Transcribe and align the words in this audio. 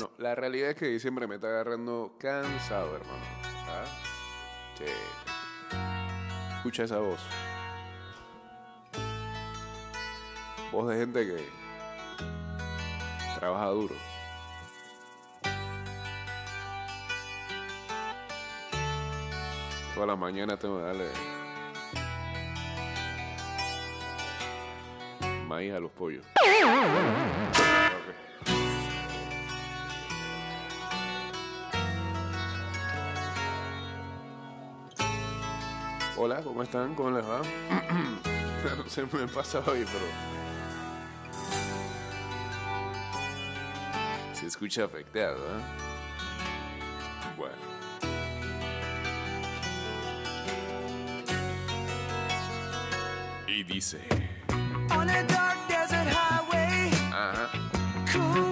Bueno, 0.00 0.14
la 0.16 0.34
realidad 0.34 0.70
es 0.70 0.76
que 0.76 0.86
diciembre 0.86 1.26
me 1.26 1.34
está 1.34 1.48
agarrando 1.48 2.14
cansado, 2.18 2.96
hermano. 2.96 3.22
¿Ah? 3.68 3.84
Escucha 6.56 6.84
esa 6.84 7.00
voz. 7.00 7.20
Voz 10.72 10.88
de 10.88 10.96
gente 10.96 11.26
que 11.26 11.46
trabaja 13.38 13.66
duro. 13.66 13.94
Toda 19.94 20.06
la 20.06 20.16
mañana 20.16 20.56
tengo 20.56 20.78
que 20.78 20.84
darle 20.84 21.10
maíz 25.46 25.74
a 25.74 25.80
los 25.80 25.90
pollos. 25.90 26.24
Hola, 36.22 36.42
¿cómo 36.42 36.62
están? 36.62 36.94
¿Cómo 36.94 37.12
les 37.12 37.24
va? 37.24 37.40
no 38.76 38.86
sé, 38.90 39.06
me 39.10 39.26
pasa 39.26 39.60
hoy, 39.60 39.86
pero... 39.90 40.04
Se 44.34 44.46
escucha 44.46 44.84
afectado, 44.84 45.38
¿eh? 45.38 45.62
Bueno. 47.38 47.54
Y 53.48 53.62
dice... 53.62 54.06
On 54.94 55.08
a 55.08 55.22
dark 55.22 55.56
desert 55.68 56.10
highway, 56.12 56.90
Ajá. 57.14 57.48
cool 58.12 58.49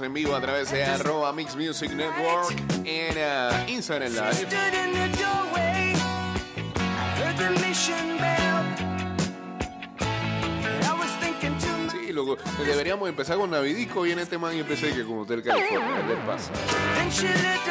en 0.00 0.12
vivo 0.12 0.34
a 0.34 0.40
través 0.40 0.70
de 0.70 0.84
arroba 0.84 1.32
Mix 1.32 1.56
Music 1.56 1.90
Network 1.92 2.54
en 2.84 3.16
uh, 3.16 3.70
Instagram 3.70 4.12
Live. 4.12 4.46
Sí, 11.90 12.12
loco, 12.12 12.36
deberíamos 12.64 13.08
empezar 13.08 13.36
con 13.36 13.50
Navidico 13.50 14.06
y 14.06 14.12
en 14.12 14.18
este 14.18 14.38
man 14.38 14.54
y 14.56 14.60
empecé 14.60 14.92
que 14.94 15.04
con 15.04 15.20
Hotel 15.20 15.42
California. 15.42 16.02
¿Qué 16.02 16.14
le 16.14 16.20
pasa? 16.26 16.52
Then 16.96 17.10
she 17.10 17.28
lit 17.28 17.66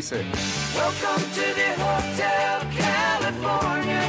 Dice, 0.00 0.24
Welcome 0.74 1.22
to 1.34 1.44
the 1.54 1.74
Hotel 1.76 2.60
California. 2.74 4.02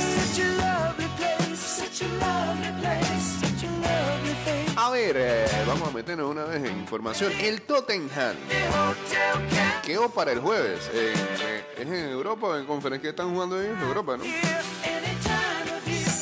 Such 0.00 0.40
a 0.40 0.48
lovely 0.58 1.06
place, 1.16 1.60
such 1.60 2.02
a 2.02 2.08
lovely 2.18 2.72
place, 2.80 3.38
such 3.38 3.62
a 3.62 3.70
lovely 3.70 4.34
place. 4.42 4.74
a 4.76 4.90
ver, 4.90 5.16
eh, 5.16 5.46
vamos 5.68 5.88
a 5.88 5.92
meternos 5.92 6.28
una 6.32 6.46
vez 6.46 6.64
en 6.64 6.78
información. 6.78 7.32
El 7.40 7.62
Tottenham 7.62 8.34
quedó 9.84 10.10
para 10.10 10.32
el 10.32 10.40
jueves. 10.40 10.90
Eh, 10.92 11.14
eh, 11.44 11.64
¿Es 11.78 11.86
en 11.86 12.08
Europa 12.08 12.48
o 12.48 12.56
en 12.56 12.66
conferencia? 12.66 13.02
¿Qué 13.02 13.10
están 13.10 13.32
jugando 13.32 13.62
ellos? 13.62 13.78
En 13.80 13.86
Europa, 13.86 14.16
¿no? 14.16 14.24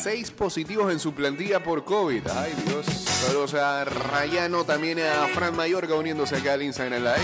Seis 0.02 0.30
positivos 0.30 0.92
en 0.92 1.00
su 1.00 1.14
plantilla 1.14 1.64
por 1.64 1.82
COVID. 1.82 2.28
Ay, 2.28 2.52
Dios. 2.66 2.84
Saludos 3.48 3.54
a 3.54 3.84
Rayano, 3.84 4.64
también 4.64 4.98
a 5.00 5.26
Fran 5.28 5.56
Mayorga 5.56 5.94
uniéndose 5.94 6.36
acá 6.36 6.52
al 6.52 6.62
Instagram 6.62 7.02
Live. 7.02 7.16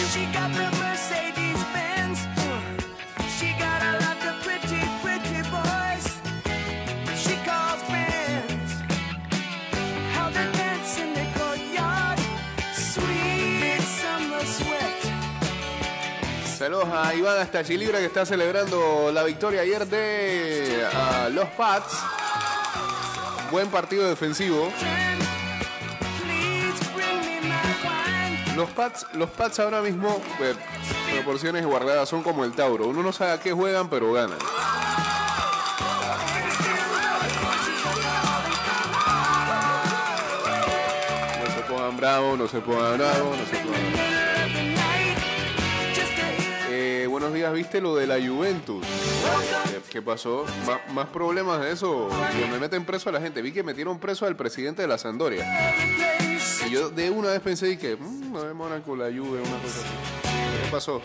Saludos 16.56 16.89
a 16.91 17.15
Iván 17.15 17.39
hasta 17.39 17.62
Chilibra 17.65 17.99
que 17.99 18.06
está 18.06 18.25
celebrando 18.25 19.12
la 19.12 19.25
victoria 19.25 19.61
ayer 19.61 19.87
de 19.87 20.87
ah, 20.91 21.29
los 21.31 21.49
Pats. 21.51 21.95
Buen 23.51 23.69
partido 23.69 24.09
defensivo. 24.09 24.73
Los 28.57 28.71
Pats, 28.71 29.07
los 29.15 29.31
Pats 29.31 29.59
ahora 29.59 29.81
mismo, 29.81 30.21
eh, 30.41 30.55
proporciones 31.13 31.67
guardadas, 31.67 32.09
son 32.09 32.23
como 32.23 32.45
el 32.45 32.53
Tauro. 32.53 32.87
Uno 32.87 33.03
no 33.03 33.13
sabe 33.13 33.33
a 33.33 33.41
qué 33.41 33.53
juegan, 33.53 33.89
pero 33.89 34.13
ganan. 34.13 34.39
No 41.41 41.55
se 41.55 41.61
pongan 41.69 41.97
bravos, 41.97 42.39
no 42.39 42.47
se 42.47 42.61
pongan 42.61 42.99
bravos, 42.99 43.39
no 43.39 43.47
se 43.47 43.57
pongan 43.57 43.93
bravos. 43.93 44.34
Buenos 47.25 47.39
días, 47.39 47.55
¿viste 47.55 47.81
lo 47.81 47.97
de 47.97 48.07
la 48.07 48.17
Juventus? 48.17 48.85
¿Qué 49.91 50.03
pasó? 50.03 50.45
Más 50.93 51.07
problemas 51.07 51.59
de 51.62 51.73
eso. 51.73 52.11
Que 52.33 52.47
me 52.47 52.59
meten 52.59 52.85
preso 52.85 53.09
a 53.09 53.12
la 53.12 53.21
gente. 53.21 53.41
Vi 53.41 53.51
que 53.51 53.62
metieron 53.62 53.99
preso 53.99 54.27
al 54.27 54.37
presidente 54.37 54.83
de 54.83 54.89
la 54.89 54.99
Sandoria. 54.99 55.75
Y 56.67 56.71
yo 56.71 56.91
de 56.91 57.09
una 57.09 57.31
vez 57.31 57.41
pensé 57.41 57.79
que, 57.79 57.97
mmm, 57.97 58.31
no 58.31 58.43
demoran 58.43 58.83
con 58.83 58.99
la 58.99 59.07
Juve, 59.07 59.41
una 59.41 59.59
cosa 59.62 59.81
así. 59.81 59.89
¿Qué 60.65 60.71
pasó? 60.71 61.01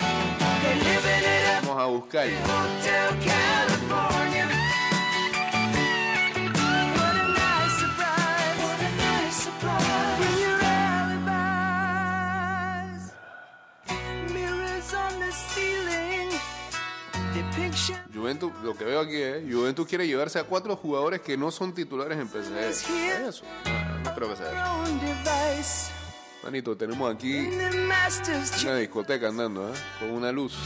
Vamos 1.65 1.81
a 1.81 1.85
buscar. 1.85 2.27
Juventus, 18.29 18.51
lo 18.63 18.77
que 18.77 18.83
veo 18.83 18.99
aquí 18.99 19.15
es, 19.15 19.41
Juventus 19.51 19.87
quiere 19.87 20.05
llevarse 20.05 20.37
a 20.37 20.43
cuatro 20.43 20.75
jugadores 20.75 21.21
que 21.21 21.35
no 21.35 21.49
son 21.49 21.73
titulares 21.73 22.19
en 22.19 22.27
PSG. 22.27 22.57
Eso. 23.27 23.43
No, 23.65 24.03
no 24.03 24.13
creo 24.13 24.29
que 24.29 24.35
sea 24.35 25.53
eso. 25.53 25.91
Manito, 26.43 26.77
tenemos 26.77 27.13
aquí 27.13 27.47
una 28.61 28.75
discoteca 28.75 29.29
andando, 29.29 29.69
¿eh? 29.69 29.77
Con 29.99 30.11
una 30.11 30.31
luz. 30.31 30.59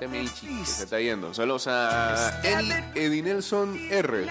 que 0.00 0.64
se 0.64 0.84
está 0.84 1.00
yendo. 1.00 1.34
Saludos 1.34 1.66
a 1.66 2.40
Eddie 2.94 3.22
Nelson 3.22 3.76
R. 3.90 4.28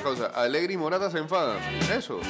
¿Qué 0.00 0.04
cosa? 0.04 0.28
Alegre 0.28 0.72
y 0.72 0.76
Morata 0.78 1.10
se 1.10 1.18
enfadan. 1.18 1.58
Eso. 1.94 2.20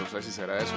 No 0.00 0.10
sé 0.10 0.22
si 0.22 0.32
será 0.32 0.58
eso. 0.58 0.74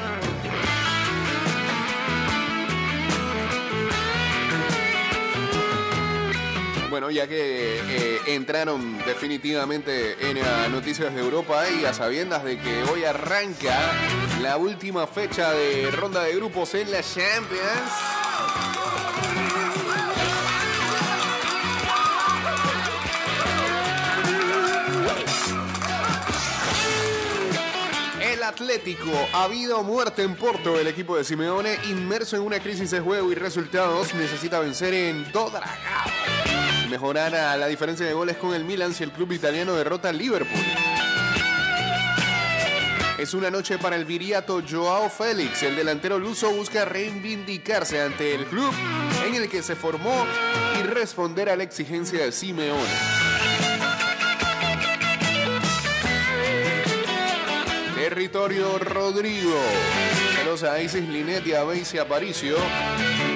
Bueno, 6.94 7.10
ya 7.10 7.28
que 7.28 7.80
eh, 7.80 8.20
entraron 8.28 9.00
definitivamente 9.00 10.16
en 10.30 10.40
las 10.40 10.70
noticias 10.70 11.12
de 11.12 11.22
Europa 11.22 11.68
y 11.68 11.86
a 11.86 11.92
sabiendas 11.92 12.44
de 12.44 12.60
que 12.60 12.84
hoy 12.84 13.04
arranca 13.04 13.76
la 14.44 14.58
última 14.58 15.08
fecha 15.08 15.54
de 15.54 15.90
ronda 15.90 16.22
de 16.22 16.36
grupos 16.36 16.76
en 16.76 16.92
la 16.92 17.02
Champions. 17.02 18.14
Atlético, 28.44 29.10
ha 29.34 29.46
habido 29.46 29.82
muerte 29.84 30.22
en 30.22 30.36
Porto. 30.36 30.80
El 30.80 30.88
equipo 30.88 31.18
de 31.18 31.24
Simeone, 31.24 31.76
inmerso 31.90 32.36
en 32.36 32.44
una 32.44 32.60
crisis 32.60 32.92
de 32.92 33.00
juego 33.00 33.32
y 33.32 33.36
resultados, 33.36 34.14
necesita 34.14 34.60
vencer 34.60 34.94
en 34.94 35.32
Dodragao. 35.32 36.23
Mejorar 36.94 37.34
a 37.34 37.58
la 37.58 37.66
diferencia 37.66 38.06
de 38.06 38.14
goles 38.14 38.38
con 38.38 38.54
el 38.54 38.66
Milan 38.66 38.94
si 38.94 39.04
el 39.04 39.10
club 39.10 39.32
italiano 39.32 39.74
derrota 39.74 40.10
al 40.10 40.18
Liverpool. 40.20 40.64
Es 43.18 43.34
una 43.34 43.50
noche 43.50 43.80
para 43.80 43.96
el 43.96 44.06
viriato 44.06 44.62
Joao 44.62 45.10
Félix. 45.10 45.64
El 45.64 45.76
delantero 45.76 46.20
luso 46.20 46.52
busca 46.52 46.86
reivindicarse 46.86 48.00
ante 48.00 48.36
el 48.36 48.46
club 48.46 48.72
en 49.26 49.34
el 49.34 49.50
que 49.50 49.64
se 49.64 49.76
formó 49.76 50.28
y 50.80 50.84
responder 50.84 51.50
a 51.50 51.56
la 51.56 51.64
exigencia 51.64 52.26
de 52.26 52.32
Simeone. 52.32 52.84
Territorio 57.96 58.78
Rodrigo. 58.78 59.60
Saludos 60.56 60.72
a 60.72 60.80
Isis 60.84 61.10
Linetti, 61.10 61.54
a 61.56 61.64
Beisi 61.64 61.98
Aparicio. 61.98 62.56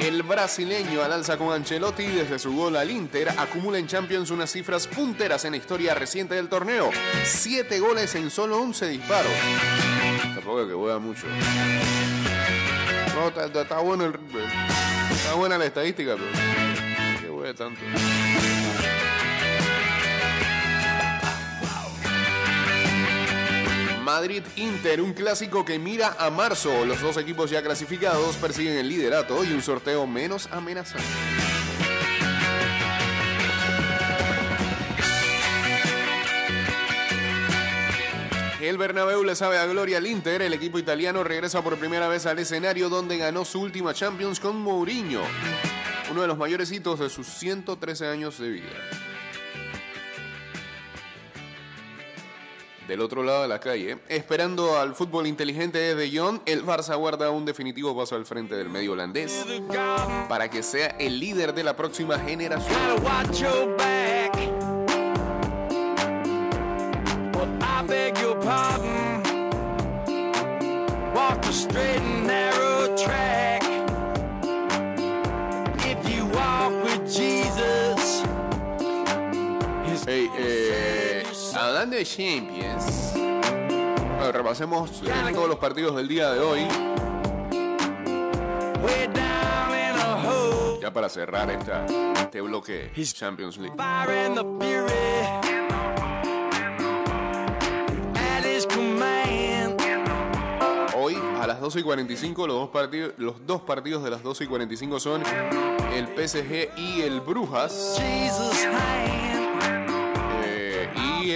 El 0.04 0.22
brasileño 0.22 1.02
al 1.02 1.12
alza 1.14 1.36
con 1.36 1.52
Ancelotti 1.52 2.06
desde 2.06 2.38
su 2.38 2.56
gol 2.56 2.76
al 2.76 2.92
Inter 2.92 3.30
acumula 3.30 3.80
en 3.80 3.88
Champions 3.88 4.30
unas 4.30 4.52
cifras 4.52 4.86
punteras 4.86 5.44
en 5.46 5.52
la 5.54 5.58
historia 5.58 5.96
reciente 5.96 6.36
del 6.36 6.48
torneo. 6.48 6.92
Siete 7.24 7.80
goles 7.80 8.14
en 8.14 8.30
solo 8.30 8.60
11 8.62 8.90
disparos. 8.90 9.32
Tampoco 10.36 10.68
que 10.68 10.74
juega 10.76 11.00
mucho. 11.00 11.26
No, 13.16 13.30
está, 13.30 13.80
bueno 13.80 14.06
el- 14.06 14.20
está 15.10 15.34
buena 15.34 15.58
la 15.58 15.66
estadística, 15.66 16.16
pero 16.16 17.20
que 17.20 17.28
juegue 17.30 17.54
tanto. 17.56 17.82
Madrid-Inter, 24.08 25.02
un 25.02 25.12
clásico 25.12 25.66
que 25.66 25.78
mira 25.78 26.16
a 26.18 26.30
marzo. 26.30 26.86
Los 26.86 27.02
dos 27.02 27.18
equipos 27.18 27.50
ya 27.50 27.62
clasificados 27.62 28.38
persiguen 28.38 28.78
el 28.78 28.88
liderato 28.88 29.44
y 29.44 29.52
un 29.52 29.62
sorteo 29.62 30.08
menos 30.08 30.48
amenazante. 30.50 31.04
El 38.62 38.78
Bernabéu 38.78 39.26
le 39.26 39.36
sabe 39.36 39.58
a 39.58 39.66
gloria 39.66 39.98
al 39.98 40.08
Inter. 40.08 40.42
El 40.42 40.54
equipo 40.54 40.80
italiano 40.80 41.26
regresa 41.26 41.62
por 41.62 41.78
primera 41.78 42.08
vez 42.08 42.26
al 42.28 42.40
escenario 42.40 42.88
donde 42.88 43.18
ganó 43.18 43.44
su 43.44 43.60
última 43.60 43.94
Champions 43.94 44.40
con 44.40 44.56
Mourinho. 44.56 45.22
Uno 46.10 46.22
de 46.22 46.30
los 46.30 46.38
mayores 46.38 46.72
hitos 46.72 47.02
de 47.02 47.10
sus 47.10 47.28
113 47.28 48.08
años 48.08 48.40
de 48.40 48.52
vida. 48.52 49.07
Del 52.88 53.02
otro 53.02 53.22
lado 53.22 53.42
de 53.42 53.50
la 53.50 53.60
calle, 53.60 53.98
esperando 54.08 54.78
al 54.78 54.96
fútbol 54.96 55.28
inteligente 55.28 55.78
de 55.78 55.94
De 55.94 56.18
Jong, 56.18 56.40
el 56.46 56.66
Barça 56.66 56.98
guarda 56.98 57.30
un 57.32 57.44
definitivo 57.44 57.96
paso 57.98 58.16
al 58.16 58.26
frente 58.26 58.56
del 58.56 58.70
medio 58.70 58.94
holandés 58.94 59.46
para 60.30 60.50
que 60.50 60.64
sea 60.64 60.96
el 60.98 61.20
líder 61.20 61.54
de 61.54 61.66
la 61.66 61.76
próxima 61.76 62.18
generación. 62.18 62.78
De 81.98 82.06
Champions, 82.06 83.14
bueno, 83.16 84.32
repasemos 84.32 85.02
eh, 85.04 85.32
todos 85.34 85.50
los 85.50 85.58
partidos 85.58 85.96
del 85.96 86.08
día 86.08 86.32
de 86.32 86.40
hoy, 86.40 86.60
ya 90.80 90.94
para 90.94 91.10
cerrar 91.10 91.50
esta, 91.50 91.88
este 92.22 92.40
bloque 92.42 92.92
Champions 93.14 93.58
League. 93.58 93.76
Hoy 100.96 101.18
a 101.42 101.48
las 101.48 101.60
12 101.60 101.80
y 101.80 101.84
45 101.84 102.46
los 102.46 102.58
dos, 102.58 102.70
partidos, 102.70 103.14
los 103.18 103.44
dos 103.48 103.62
partidos 103.62 104.04
de 104.04 104.12
las 104.12 104.22
12 104.22 104.44
y 104.44 104.48
45 104.48 105.00
son 105.00 105.24
el 105.96 106.06
PSG 106.06 106.78
y 106.78 107.02
el 107.02 107.22
Brujas 107.22 108.00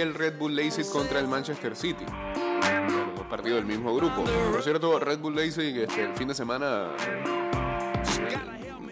el 0.02 0.14
Red 0.14 0.36
Bull 0.36 0.54
Leipzig 0.54 0.86
contra 0.90 1.18
el 1.20 1.28
Manchester 1.28 1.76
City. 1.76 2.04
Los 2.04 3.16
dos 3.16 3.26
partidos 3.26 3.58
del 3.58 3.66
mismo 3.66 3.94
grupo. 3.94 4.24
Por 4.24 4.62
cierto, 4.62 4.98
Red 4.98 5.20
Bull 5.20 5.34
Leipzig 5.34 5.78
este, 5.78 6.02
el 6.02 6.14
fin 6.14 6.28
de 6.28 6.34
semana 6.34 6.88
eh, 6.98 8.38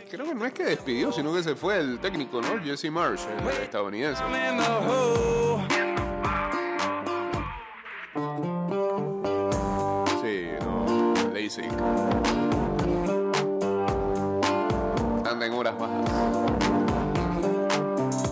creo 0.09 0.27
que 0.27 0.35
no 0.35 0.47
es 0.47 0.53
que 0.53 0.65
despidió, 0.65 1.13
sino 1.13 1.35
que 1.35 1.43
se 1.43 1.57
fue 1.57 1.79
el 1.79 1.99
técnico, 1.99 2.41
¿no? 2.41 2.63
Jesse 2.63 2.91
Marsh, 2.91 3.25
el 3.25 3.63
estadounidense. 3.63 4.23
Sí, 10.23 10.49
no, 10.61 11.15
Leipzig. 11.33 11.69
Anda 15.29 15.47
en 15.47 15.53
horas 15.53 15.77
bajas. 15.77 16.09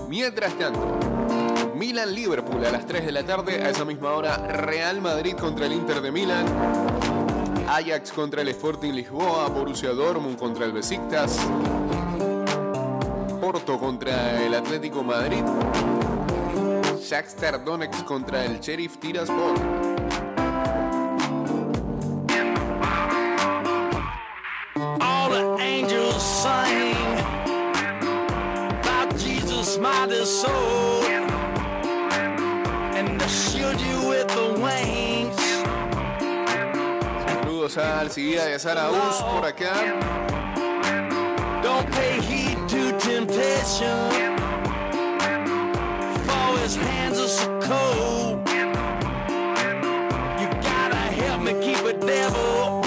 Mientras 0.08 0.54
tanto, 0.54 1.17
Milan-Liverpool 1.78 2.66
a 2.66 2.72
las 2.72 2.86
3 2.86 3.06
de 3.06 3.12
la 3.12 3.22
tarde, 3.22 3.62
a 3.62 3.70
esa 3.70 3.84
misma 3.84 4.10
hora, 4.10 4.36
Real 4.48 5.00
Madrid 5.00 5.34
contra 5.34 5.66
el 5.66 5.72
Inter 5.72 6.00
de 6.00 6.10
Milán. 6.10 6.44
Ajax 7.68 8.10
contra 8.10 8.42
el 8.42 8.48
Sporting 8.48 8.92
Lisboa, 8.92 9.48
Borussia 9.48 9.90
Dortmund 9.90 10.36
contra 10.36 10.64
el 10.64 10.72
Besiktas, 10.72 11.38
Porto 13.40 13.78
contra 13.78 14.42
el 14.42 14.54
Atlético 14.54 15.04
Madrid, 15.04 15.44
Shakhtar 17.00 17.64
Donetsk 17.64 18.04
contra 18.04 18.44
el 18.44 18.58
Sheriff 18.58 18.98
Tiraspol. 18.98 19.87
Al 37.78 38.10
Siguía 38.10 38.44
de 38.44 38.58
Saraúz 38.58 39.22
por 39.22 39.44
acá. 39.46 39.72
Don't 41.62 41.88
pay 41.90 42.20
heed 42.20 42.56
to 42.68 42.92
temptation, 42.98 44.10
for 46.26 46.58
his 46.62 46.76
hands 46.76 47.18
are 47.18 47.28
so 47.28 47.46
cold. 47.60 48.48
You 50.40 50.48
gotta 50.62 51.02
help 51.20 51.42
me 51.42 51.52
keep 51.60 51.84
a 51.84 51.92
devil 51.92 52.82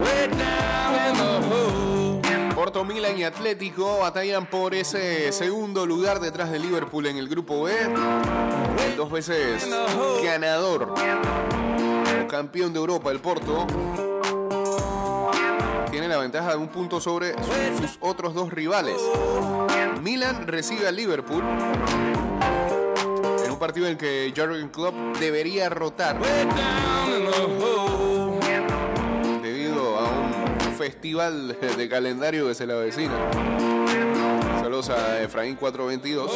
way 0.00 0.28
down 0.28 0.94
in 1.08 1.14
the 1.16 1.40
hole. 1.48 2.54
Porto 2.54 2.84
Milan 2.84 3.18
y 3.18 3.24
Atlético 3.24 3.98
batallan 3.98 4.46
por 4.46 4.74
ese 4.74 5.32
segundo 5.32 5.86
lugar 5.86 6.20
detrás 6.20 6.50
de 6.50 6.58
Liverpool 6.58 7.06
en 7.06 7.16
el 7.16 7.28
grupo 7.28 7.62
B. 7.62 7.72
Dos 8.96 9.10
veces 9.10 9.68
ganador 10.22 10.94
campeón 12.32 12.72
de 12.72 12.78
Europa, 12.78 13.10
el 13.10 13.20
Porto. 13.20 13.66
Tiene 15.90 16.08
la 16.08 16.16
ventaja 16.16 16.52
de 16.52 16.56
un 16.56 16.68
punto 16.68 16.98
sobre 16.98 17.34
su- 17.34 17.76
sus 17.82 17.98
otros 18.00 18.32
dos 18.32 18.50
rivales. 18.50 18.96
Milan 20.00 20.46
recibe 20.46 20.88
al 20.88 20.96
Liverpool 20.96 21.44
en 23.44 23.50
un 23.52 23.58
partido 23.58 23.86
en 23.86 23.98
que 23.98 24.32
Jurgen 24.34 24.70
Klopp 24.70 24.94
debería 25.20 25.68
rotar 25.68 26.18
debido 29.42 29.98
a 29.98 30.04
un 30.08 30.74
festival 30.78 31.58
de 31.76 31.88
calendario 31.90 32.48
que 32.48 32.54
se 32.54 32.66
le 32.66 32.72
avecina. 32.72 33.12
Saludos 34.62 34.88
a 34.88 35.20
Efraín 35.20 35.56
422. 35.56 36.30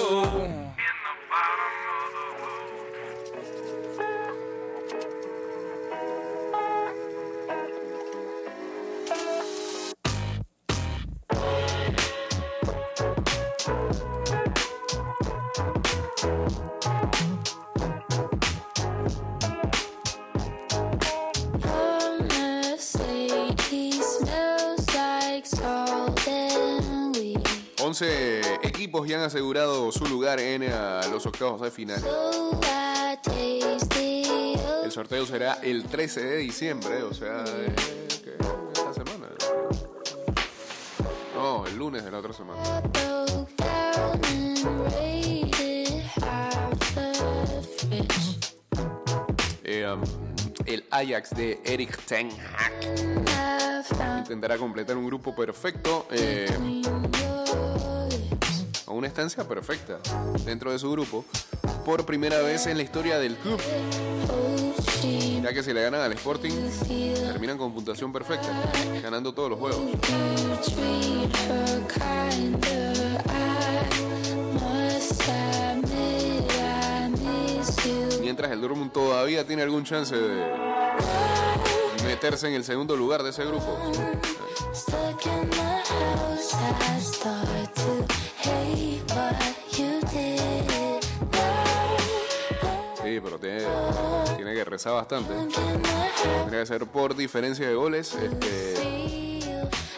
Han 29.17 29.23
asegurado 29.23 29.91
su 29.93 30.07
lugar 30.07 30.39
en 30.41 30.63
eh, 30.63 30.71
los 31.11 31.25
octavos 31.27 31.61
de 31.61 31.71
final. 31.71 32.03
El 34.85 34.93
sorteo 34.93 35.27
será 35.27 35.55
el 35.63 35.85
13 35.85 36.25
de 36.25 36.37
diciembre, 36.37 37.03
o 37.03 37.15
sea, 37.15 37.45
eh, 37.47 37.75
esta 38.73 38.93
semana. 38.95 39.29
No, 41.35 41.67
el 41.67 41.77
lunes 41.77 42.05
de 42.05 42.11
la 42.11 42.19
otra 42.19 42.33
semana. 42.33 42.63
Eh, 49.65 49.87
um, 49.91 50.03
el 50.67 50.85
Ajax 50.91 51.31
de 51.31 51.61
Eric 51.65 51.99
Ten 52.05 52.29
Hag 52.31 53.17
intentará 54.19 54.59
completar 54.59 54.97
un 54.97 55.07
grupo 55.07 55.35
perfecto, 55.35 56.07
eh, 56.11 56.47
una 58.97 59.07
estancia 59.09 59.47
perfecta 59.47 59.99
dentro 60.45 60.73
de 60.73 60.79
su 60.79 60.91
grupo, 60.91 61.25
por 61.85 62.07
primera 62.07 62.41
vez 62.41 62.67
en 62.67 62.79
la 62.79 62.83
historia 62.83 63.19
del 63.19 63.37
club, 63.37 63.61
ya 65.43 65.53
que 65.53 65.63
si 65.63 65.73
le 65.73 65.83
ganan 65.83 66.01
al 66.01 66.13
Sporting, 66.15 66.51
terminan 67.15 67.59
con 67.59 67.73
puntuación 67.75 68.13
perfecta, 68.13 68.49
ganando 69.03 69.35
todos 69.35 69.51
los 69.51 69.59
juegos. 69.59 69.81
Mientras 78.21 78.51
el 78.51 78.61
Dortmund 78.61 78.93
todavía 78.93 79.47
tiene 79.47 79.63
algún 79.63 79.85
chance 79.85 80.17
de 80.17 80.45
meterse 82.05 82.49
en 82.49 82.55
el 82.55 82.65
segundo 82.65 82.97
lugar 82.97 83.23
de 83.23 83.31
ese 83.31 83.45
grupo. 83.45 83.79
Sí, 93.03 93.21
pero 93.23 93.39
tiene, 93.41 93.65
tiene 94.37 94.55
que 94.55 94.65
rezar 94.65 94.93
bastante. 94.93 95.35
Tiene 95.35 96.51
que 96.51 96.67
ser 96.67 96.87
por 96.87 97.17
diferencia 97.17 97.67
de 97.67 97.75
goles. 97.75 98.15
Este, 98.15 99.41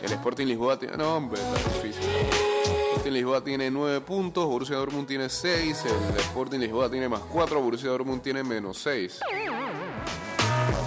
el 0.03 0.13
Sporting 0.13 0.47
Lisboa 0.47 0.79
tiene. 0.79 0.97
No, 0.97 1.17
hombre, 1.17 1.39
está 1.41 1.83
difícil. 1.83 2.05
El 2.05 2.87
Sporting 2.89 3.13
Lisboa 3.13 3.45
tiene 3.45 3.71
9 3.71 4.01
puntos, 4.01 4.47
Borussia 4.47 4.77
Dortmund 4.77 5.07
tiene 5.07 5.29
6, 5.29 5.85
el 5.85 6.17
Sporting 6.21 6.61
Lisboa 6.61 6.91
tiene 6.91 7.09
más 7.09 7.21
4, 7.31 7.61
Borussia 7.61 7.91
Dortmund 7.91 8.23
tiene 8.23 8.43
menos 8.43 8.79
6. 8.79 9.21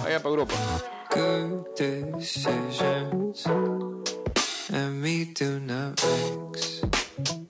Vaya 0.02 0.18
para 0.18 0.28
Europa. 0.28 0.54
good 1.14 1.66
decisions 1.76 3.46
and 4.72 5.02
me 5.02 5.26
do 5.26 5.60
not 5.60 6.02
mix. 6.02 7.41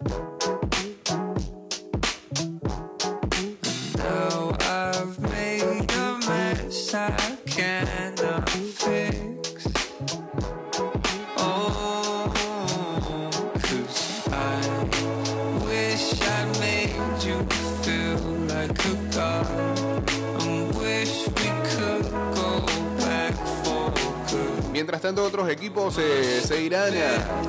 Tanto, 25.02 25.24
otros 25.24 25.50
equipos 25.50 25.98
eh, 25.98 26.40
se 26.46 26.62
irán 26.62 26.94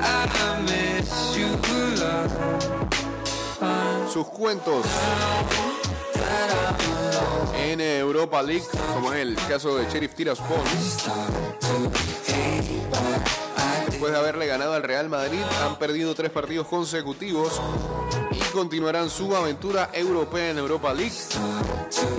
a 0.00 0.26
lot. 1.96 2.28
sus 4.12 4.26
cuentos 4.26 4.84
en 7.56 7.80
Europa 7.80 8.42
League, 8.42 8.64
como 8.92 9.12
es 9.12 9.20
el 9.20 9.36
caso 9.48 9.76
de 9.76 9.88
Sheriff 9.88 10.14
Tiraspol. 10.14 10.58
Después 13.86 14.12
de 14.12 14.18
haberle 14.18 14.48
ganado 14.48 14.74
al 14.74 14.82
Real 14.82 15.08
Madrid, 15.08 15.38
han 15.62 15.78
perdido 15.78 16.16
tres 16.16 16.32
partidos 16.32 16.66
consecutivos 16.66 17.60
y 18.32 18.40
continuarán 18.52 19.08
su 19.08 19.36
aventura 19.36 19.90
europea 19.92 20.50
en 20.50 20.58
Europa 20.58 20.92
League. 20.92 21.14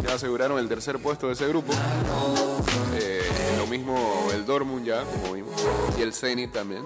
Ya 0.02 0.14
aseguraron 0.16 0.60
el 0.60 0.70
tercer 0.70 0.98
puesto 1.00 1.28
de 1.28 1.34
ese 1.34 1.50
grupo. 1.50 1.74
Mismo 3.78 4.30
el 4.34 4.46
Dortmund 4.46 4.86
ya, 4.86 5.04
como 5.04 5.34
vimos, 5.34 5.52
y 6.00 6.02
el 6.02 6.14
Zenit 6.14 6.54
también. 6.54 6.86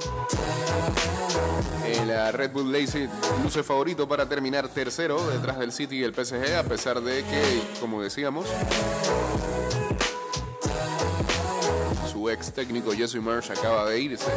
El 1.85 2.09
eh, 2.09 2.31
Red 2.31 2.51
Bull 2.51 2.71
Leipzig 2.71 3.07
luce 3.43 3.61
favorito 3.61 4.07
para 4.07 4.27
terminar 4.27 4.67
tercero 4.69 5.23
detrás 5.27 5.59
del 5.59 5.71
City 5.71 5.97
y 5.97 6.03
el 6.03 6.15
PSG, 6.15 6.55
a 6.57 6.63
pesar 6.63 6.99
de 7.01 7.23
que, 7.23 7.61
como 7.79 8.01
decíamos, 8.01 8.47
su 12.11 12.27
ex 12.27 12.51
técnico 12.53 12.91
Jesse 12.91 13.21
Marsh 13.21 13.51
acaba 13.51 13.87
de 13.87 13.99
irse. 13.99 14.31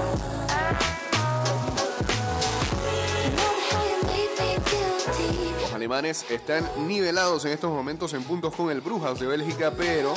Los 5.63 5.73
alemanes 5.73 6.27
están 6.31 6.69
nivelados 6.87 7.47
en 7.47 7.53
estos 7.53 7.71
momentos 7.71 8.13
en 8.13 8.23
puntos 8.25 8.55
con 8.55 8.71
el 8.71 8.83
Brujas 8.83 9.19
de 9.19 9.27
Bélgica, 9.27 9.73
pero 9.75 10.13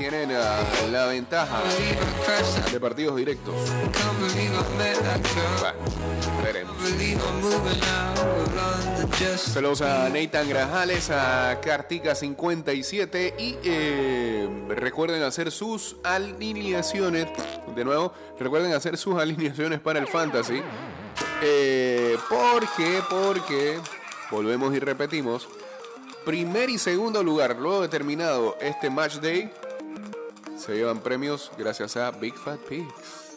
Tienen 0.00 0.30
ah, 0.32 0.62
la 0.90 1.04
ventaja 1.04 1.60
de 2.72 2.80
partidos 2.80 3.16
directos. 3.16 3.54
Saludos 9.36 9.82
a 9.82 10.08
Nathan 10.08 10.48
Grajales, 10.48 11.10
a 11.10 11.60
Cartica57 11.60 13.34
y 13.36 13.58
eh, 13.62 14.48
recuerden 14.70 15.22
hacer 15.22 15.50
sus 15.50 15.96
alineaciones. 16.02 17.26
De 17.76 17.84
nuevo, 17.84 18.14
recuerden 18.38 18.72
hacer 18.72 18.96
sus 18.96 19.20
alineaciones 19.20 19.80
para 19.80 19.98
el 19.98 20.06
Fantasy. 20.06 20.62
Eh, 21.42 22.16
porque, 22.26 23.02
porque, 23.10 23.78
volvemos 24.30 24.74
y 24.74 24.78
repetimos. 24.78 25.46
Primer 26.24 26.70
y 26.70 26.78
segundo 26.78 27.22
lugar, 27.22 27.56
luego 27.56 27.82
de 27.82 27.88
terminado 27.88 28.56
este 28.62 28.88
match 28.88 29.16
day, 29.16 29.50
se 30.60 30.74
llevan 30.76 31.00
premios 31.00 31.50
gracias 31.56 31.96
a 31.96 32.10
Big 32.10 32.34
Fat 32.34 32.60
Pigs. 32.60 33.34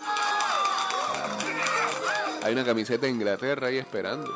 Hay 2.43 2.51
una 2.51 2.65
camiseta 2.65 3.05
de 3.05 3.11
Inglaterra 3.11 3.67
ahí 3.67 3.77
esperando. 3.77 4.29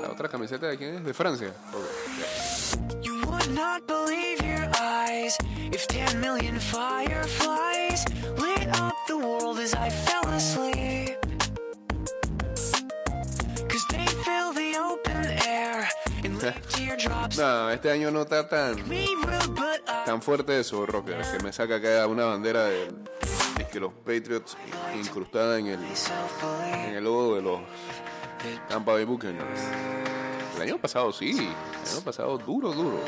La 0.00 0.10
otra 0.10 0.28
camiseta 0.28 0.68
de 0.68 0.78
quién 0.78 0.94
es? 0.94 1.04
De 1.04 1.12
Francia. 1.12 1.52
Ok. 1.74 3.02
You 3.02 3.20
would 3.26 3.50
not 3.50 3.84
believe 3.88 4.40
your 4.42 4.70
eyes 4.80 5.36
if 5.72 5.88
10 5.88 6.20
million 6.20 6.60
fireflies 6.60 8.04
lit 8.38 8.68
up 8.80 8.94
the 9.08 9.16
world 9.16 9.58
as 9.58 9.74
I 9.74 9.90
fell 9.90 10.28
asleep. 10.32 11.19
No, 17.36 17.70
este 17.70 17.90
año 17.90 18.10
no 18.10 18.22
está 18.22 18.48
tan, 18.48 18.76
tan 20.06 20.22
fuerte 20.22 20.60
eso, 20.60 20.84
Rocker, 20.86 21.20
que 21.22 21.44
me 21.44 21.52
saca 21.52 21.76
acá 21.76 22.06
una 22.06 22.24
bandera 22.24 22.64
de, 22.64 22.88
que 23.70 23.80
los 23.80 23.92
Patriots 23.92 24.56
incrustada 24.98 25.58
en 25.58 25.66
el, 25.68 25.80
en 26.64 26.94
el 26.94 27.04
logo 27.04 27.36
de 27.36 27.42
los 27.42 27.60
Tampa 28.68 28.92
Bay 28.92 29.04
Buccaneers. 29.04 29.60
El 30.56 30.62
año 30.62 30.78
pasado 30.78 31.12
sí, 31.12 31.30
el 31.30 31.92
año 31.92 32.04
pasado 32.04 32.36
duro, 32.38 32.72
duro. 32.72 33.00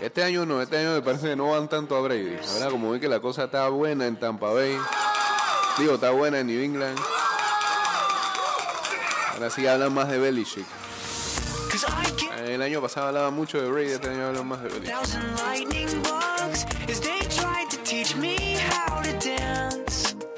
Este 0.00 0.22
año 0.22 0.46
no, 0.46 0.62
este 0.62 0.78
año 0.78 0.92
me 0.92 1.02
parece 1.02 1.28
que 1.28 1.36
no 1.36 1.50
van 1.50 1.68
tanto 1.68 1.96
a 1.96 2.00
Brady. 2.00 2.38
Ahora 2.54 2.70
como 2.70 2.90
ven 2.90 3.00
que 3.00 3.08
la 3.08 3.20
cosa 3.20 3.44
está 3.44 3.68
buena 3.68 4.06
en 4.06 4.16
Tampa 4.16 4.52
Bay, 4.52 4.78
digo, 5.78 5.94
está 5.94 6.10
buena 6.10 6.40
en 6.40 6.46
New 6.46 6.62
England. 6.62 6.98
Ahora 9.34 9.50
sí 9.50 9.66
hablan 9.66 9.92
más 9.92 10.08
de 10.08 10.18
Belichick. 10.18 10.66
El 12.58 12.62
año 12.62 12.82
pasado 12.82 13.06
hablaba 13.06 13.30
mucho 13.30 13.62
de 13.62 13.70
Brady, 13.70 13.92
este 13.92 14.08
año 14.08 14.26
hablan 14.26 14.48
más 14.48 14.60
de 14.60 14.68
dance. 14.80 15.16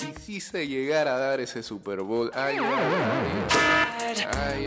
Y 0.06 0.20
si 0.20 0.38
se 0.42 0.68
llegara 0.68 1.14
a 1.14 1.18
dar 1.18 1.40
ese 1.40 1.62
Super 1.62 2.02
Bowl, 2.02 2.30
ay, 2.34 2.58
ay, 2.58 2.66
ay, 4.36 4.64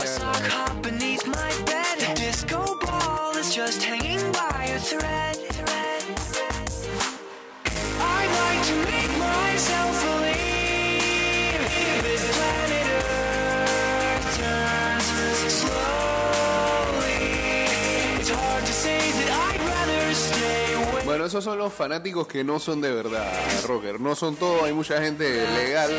Esos 21.24 21.42
son 21.42 21.56
los 21.56 21.72
fanáticos 21.72 22.26
que 22.26 22.44
no 22.44 22.58
son 22.58 22.82
de 22.82 22.92
verdad, 22.92 23.26
Rocker. 23.66 23.98
No 23.98 24.14
son 24.14 24.36
todos, 24.36 24.62
hay 24.64 24.74
mucha 24.74 25.00
gente 25.00 25.46
legal 25.54 25.90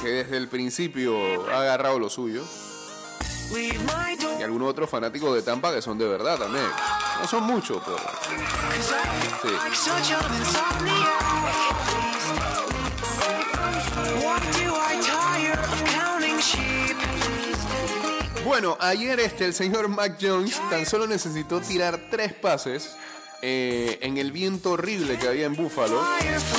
que 0.00 0.08
desde 0.08 0.36
el 0.36 0.46
principio 0.46 1.50
ha 1.50 1.62
agarrado 1.62 1.98
lo 1.98 2.08
suyo. 2.08 2.44
Y 4.38 4.42
algunos 4.42 4.70
otros 4.70 4.88
fanáticos 4.88 5.34
de 5.34 5.42
Tampa 5.42 5.74
que 5.74 5.82
son 5.82 5.98
de 5.98 6.06
verdad 6.06 6.38
también. 6.38 6.66
No 7.20 7.26
son 7.26 7.44
muchos, 7.44 7.82
pero. 7.84 7.98
Sí. 9.42 9.48
Bueno, 18.48 18.78
ayer 18.80 19.20
este, 19.20 19.44
el 19.44 19.52
señor 19.52 19.88
Mac 19.88 20.16
Jones 20.18 20.58
tan 20.70 20.86
solo 20.86 21.06
necesitó 21.06 21.60
tirar 21.60 22.08
tres 22.10 22.32
pases 22.32 22.96
eh, 23.42 23.98
en 24.00 24.16
el 24.16 24.32
viento 24.32 24.70
horrible 24.72 25.18
que 25.18 25.28
había 25.28 25.44
en 25.44 25.54
Buffalo 25.54 26.02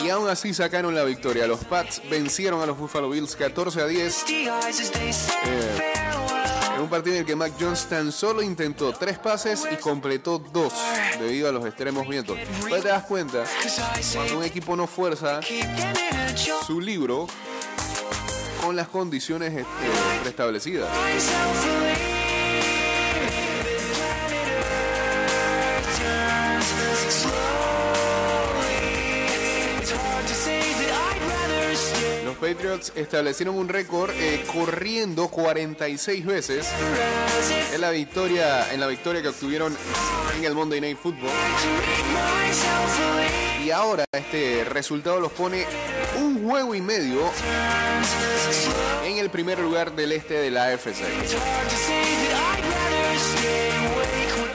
y 0.06 0.10
aún 0.10 0.30
así 0.30 0.54
sacaron 0.54 0.94
la 0.94 1.04
victoria. 1.04 1.48
Los 1.48 1.66
Pats 1.66 2.04
vencieron 2.08 2.62
a 2.62 2.68
los 2.68 2.78
Buffalo 2.78 3.10
Bills 3.10 3.36
14 3.36 3.82
a 3.82 3.88
10 3.88 4.04
Misty 4.04 4.34
eyes 4.44 4.80
as 4.80 4.92
they 4.92 5.12
say 5.12 5.36
Eh. 5.46 5.94
en 6.76 6.82
un 6.84 6.90
partido 6.92 7.16
en 7.16 7.22
el 7.22 7.26
que 7.26 7.36
Mac 7.36 7.54
Jones 7.60 7.88
tan 7.90 8.12
solo 8.12 8.44
intentó 8.44 8.94
tres 8.94 9.18
pases 9.18 9.68
y 9.72 9.76
completó 9.78 10.38
dos 10.38 10.74
debido 11.20 11.50
a 11.50 11.52
los 11.52 11.66
extremos 11.66 12.08
vientos. 12.08 12.38
Pues 12.70 12.84
te 12.84 12.90
das 12.90 13.04
cuenta, 13.06 13.46
cuando 14.14 14.38
un 14.38 14.44
equipo 14.44 14.76
no 14.76 14.86
fuerza 14.86 15.42
su 16.68 16.80
libro 16.80 17.28
con 18.62 18.76
las 18.76 18.88
condiciones 18.88 19.54
este, 19.54 19.66
preestablecidas. 20.22 20.90
Los 32.26 32.38
Patriots 32.38 32.92
establecieron 32.96 33.56
un 33.56 33.70
récord 33.70 34.12
eh, 34.12 34.44
corriendo 34.52 35.28
46 35.28 36.26
veces 36.26 36.68
en 37.74 37.82
la 37.82 37.92
victoria 37.92 38.74
en 38.74 38.80
la 38.80 38.88
victoria 38.88 39.22
que 39.22 39.30
obtuvieron 39.30 39.76
en 40.38 40.44
el 40.44 40.54
Monday 40.54 40.82
Night 40.82 40.98
Football 40.98 41.30
y 43.70 43.72
ahora 43.72 44.04
este 44.12 44.64
resultado 44.64 45.20
los 45.20 45.32
pone 45.32 45.64
un 46.18 46.44
juego 46.44 46.74
y 46.74 46.82
medio 46.82 47.20
en 49.06 49.20
el 49.20 49.30
primer 49.30 49.60
lugar 49.60 49.96
del 49.96 50.12
este 50.12 50.34
de 50.34 50.50
la 50.50 50.70
AFC 50.70 51.04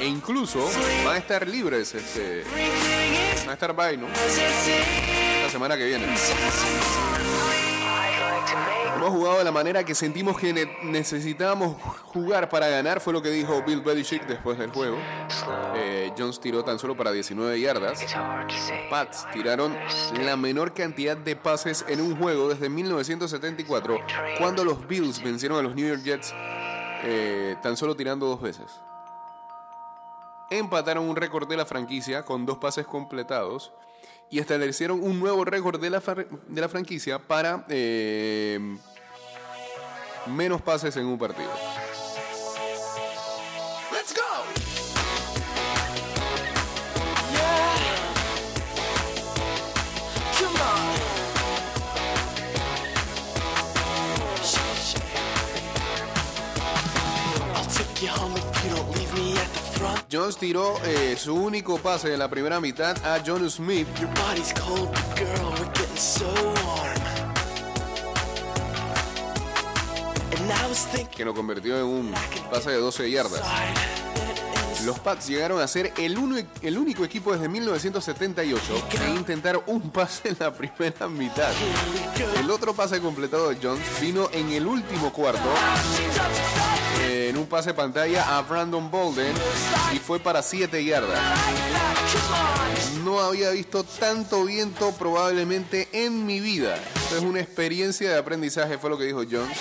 e 0.00 0.04
incluso 0.04 0.68
van 1.04 1.14
a 1.14 1.18
estar 1.18 1.46
libres 1.46 1.94
este 1.94 2.42
van 3.42 3.50
a 3.50 3.52
estar 3.52 3.72
bye 3.72 3.96
¿no? 3.96 4.08
la 4.08 5.48
semana 5.48 5.76
que 5.76 5.84
viene 5.84 6.06
hemos 9.06 9.18
jugado 9.18 9.38
de 9.38 9.44
la 9.44 9.52
manera 9.52 9.84
que 9.84 9.94
sentimos 9.94 10.38
que 10.38 10.52
ne- 10.52 10.78
necesitábamos 10.84 11.76
jugar 12.04 12.48
para 12.48 12.68
ganar 12.68 13.00
fue 13.00 13.12
lo 13.12 13.20
que 13.22 13.30
dijo 13.30 13.62
Bill 13.62 13.80
Belichick 13.82 14.26
después 14.26 14.58
del 14.58 14.70
juego 14.70 14.96
Eh, 15.76 16.12
Jones 16.16 16.40
tiró 16.40 16.64
tan 16.64 16.78
solo 16.78 16.96
para 16.96 17.10
19 17.12 17.60
yardas 17.60 18.00
Pats 18.90 19.26
tiraron 19.32 19.76
la 20.22 20.36
menor 20.36 20.72
cantidad 20.72 21.16
de 21.16 21.36
pases 21.36 21.84
en 21.88 22.00
un 22.00 22.16
juego 22.16 22.48
desde 22.48 22.68
1974, 22.68 23.98
cuando 24.38 24.64
los 24.64 24.86
Bills 24.86 25.22
vencieron 25.22 25.58
a 25.58 25.62
los 25.62 25.74
New 25.74 25.86
York 25.86 26.02
Jets 26.02 26.32
eh, 27.02 27.56
tan 27.62 27.76
solo 27.76 27.94
tirando 27.96 28.26
dos 28.26 28.40
veces. 28.40 28.66
Empataron 30.50 31.08
un 31.08 31.16
récord 31.16 31.48
de 31.48 31.56
la 31.56 31.66
franquicia 31.66 32.24
con 32.24 32.46
dos 32.46 32.58
pases 32.58 32.86
completados 32.86 33.72
y 34.30 34.38
establecieron 34.38 35.02
un 35.02 35.18
nuevo 35.18 35.44
récord 35.44 35.80
de 35.80 35.90
la, 35.90 36.00
de 36.00 36.60
la 36.60 36.68
franquicia 36.68 37.18
para 37.18 37.64
eh, 37.68 38.76
menos 40.26 40.62
pases 40.62 40.96
en 40.96 41.06
un 41.06 41.18
partido. 41.18 41.50
Let's 43.92 44.14
go. 44.14 44.64
Jones 60.10 60.36
tiró 60.36 60.76
eh, 60.84 61.16
su 61.18 61.34
único 61.34 61.78
pase 61.78 62.12
en 62.12 62.20
la 62.20 62.28
primera 62.28 62.60
mitad 62.60 62.96
a 63.04 63.20
John 63.26 63.50
Smith 63.50 63.88
Your 64.00 64.10
body's 64.14 64.52
cold, 64.52 64.94
girl, 65.16 65.50
we're 65.58 65.72
getting 65.72 65.96
so 65.96 66.43
que 71.14 71.24
lo 71.24 71.34
convirtió 71.34 71.76
en 71.78 71.84
un 71.84 72.14
pase 72.50 72.70
de 72.70 72.76
12 72.78 73.10
yardas. 73.10 73.40
Los 74.84 74.98
Pats 74.98 75.28
llegaron 75.28 75.60
a 75.62 75.68
ser 75.68 75.92
el, 75.96 76.18
uno- 76.18 76.36
el 76.60 76.76
único 76.76 77.04
equipo 77.04 77.32
desde 77.32 77.48
1978 77.48 78.88
que 78.90 79.08
intentaron 79.10 79.62
un 79.66 79.90
pase 79.90 80.28
en 80.30 80.36
la 80.38 80.52
primera 80.52 81.08
mitad. 81.08 81.50
El 82.38 82.50
otro 82.50 82.74
pase 82.74 83.00
completado 83.00 83.48
de 83.48 83.56
Jones 83.62 83.82
vino 84.00 84.28
en 84.32 84.50
el 84.52 84.66
último 84.66 85.10
cuarto, 85.12 85.48
en 87.08 87.38
un 87.38 87.46
pase 87.46 87.72
pantalla 87.72 88.36
a 88.36 88.42
Brandon 88.42 88.90
Bolden 88.90 89.32
y 89.94 89.98
fue 89.98 90.18
para 90.20 90.42
7 90.42 90.84
yardas. 90.84 91.18
No 93.04 93.20
había 93.20 93.50
visto 93.50 93.84
tanto 93.84 94.44
viento 94.44 94.92
probablemente 94.92 95.88
en 95.92 96.26
mi 96.26 96.40
vida. 96.40 96.76
Es 97.14 97.22
una 97.22 97.40
experiencia 97.40 98.10
de 98.10 98.18
aprendizaje, 98.18 98.76
fue 98.76 98.90
lo 98.90 98.98
que 98.98 99.04
dijo 99.04 99.22
Jones. 99.30 99.56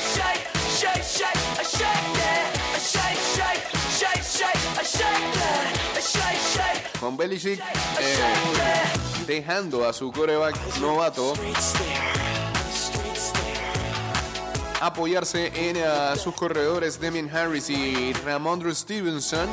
Con 6.99 7.17
Belichick 7.17 7.59
eh, 7.59 8.15
dejando 9.27 9.87
a 9.87 9.93
su 9.93 10.11
coreback 10.11 10.55
novato 10.79 11.33
apoyarse 14.83 15.69
en 15.69 15.77
eh, 15.77 15.83
sus 16.17 16.35
corredores 16.35 16.99
Demian 16.99 17.29
Harris 17.33 17.69
y 17.69 18.11
Ramondre 18.25 18.75
Stevenson. 18.75 19.49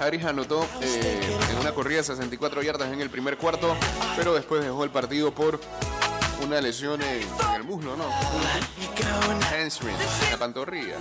Harris 0.00 0.24
anotó 0.24 0.66
eh, 0.80 1.20
en 1.50 1.58
una 1.58 1.72
corrida 1.72 1.98
de 1.98 2.04
64 2.04 2.62
yardas 2.62 2.92
en 2.92 3.00
el 3.00 3.10
primer 3.10 3.36
cuarto, 3.36 3.76
pero 4.16 4.34
después 4.34 4.64
dejó 4.64 4.82
el 4.82 4.90
partido 4.90 5.32
por 5.32 5.60
una 6.42 6.60
lesión 6.60 7.00
en, 7.02 7.26
el 7.56 7.64
muslo, 7.64 7.96
¿no? 7.96 8.04
Hamstring, 9.52 9.96
la 10.30 10.38
pantorrilla. 10.38 10.96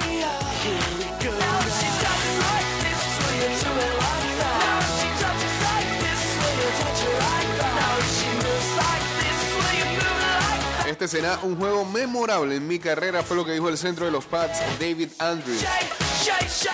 Este 10.88 11.08
será 11.08 11.40
un 11.44 11.56
juego 11.56 11.86
memorable 11.86 12.56
en 12.56 12.68
mi 12.68 12.80
carrera, 12.80 13.24
fue 13.24 13.38
lo 13.38 13.46
que 13.46 13.54
dijo 13.54 13.70
el 13.70 13.78
centro 13.78 14.06
de 14.06 14.12
los 14.12 14.26
Pats, 14.26 14.60
David 14.80 15.10
Andrews. 15.20 15.64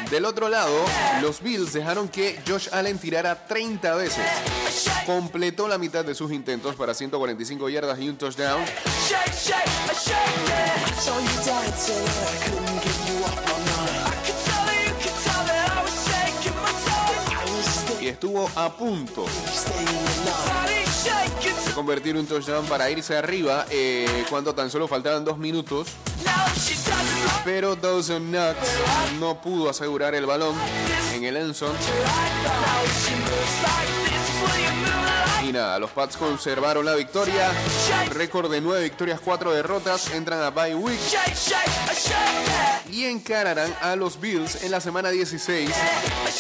Del 0.10 0.26
otro 0.26 0.50
lado, 0.50 0.74
los 1.22 1.42
Bills 1.42 1.74
dejaron 1.74 2.08
que 2.08 2.40
Josh 2.48 2.70
Allen 2.72 2.98
tirara 2.98 3.46
30 3.48 3.96
veces. 3.96 4.26
Completó 5.06 5.68
la 5.68 5.78
mitad 5.78 6.04
de 6.04 6.16
sus 6.16 6.32
intentos 6.32 6.76
para 6.76 6.94
145 6.94 7.70
yardas 7.70 8.00
y 8.00 8.10
un 8.10 8.18
touchdown. 8.18 8.64
Y 18.02 18.08
estuvo 18.08 18.50
a 18.56 18.72
punto 18.76 19.26
de 21.66 21.74
convertir 21.74 22.16
un 22.16 22.26
touchdown 22.26 22.66
para 22.68 22.90
irse 22.90 23.18
arriba 23.18 23.66
eh, 23.70 24.26
cuando 24.30 24.54
tan 24.54 24.70
solo 24.70 24.88
faltaban 24.88 25.26
dos 25.26 25.38
minutos. 25.38 25.88
Pero 27.44 27.76
Dawson 27.76 28.32
Knox 28.32 28.58
no 29.20 29.42
pudo 29.42 29.70
asegurar 29.70 30.16
el 30.16 30.26
balón 30.26 30.56
en 31.14 31.24
el 31.24 31.38
Enson. 31.38 31.76
Y 35.44 35.52
nada, 35.52 35.78
los 35.78 35.92
Pats 35.92 36.18
conservaron 36.18 36.86
la 36.86 36.96
victoria. 36.96 37.52
Récord 38.10 38.52
de 38.52 38.62
9 38.62 38.84
victorias, 38.84 39.20
4 39.24 39.52
derrotas. 39.54 40.12
Entran 40.12 40.42
a 40.42 40.50
bye 40.50 40.74
week 40.74 41.00
y 42.92 43.06
encararán 43.06 43.76
a 43.82 43.96
los 43.96 44.20
Bills 44.20 44.64
en 44.64 44.72
la 44.72 44.80
semana 44.80 45.10
16 45.10 45.70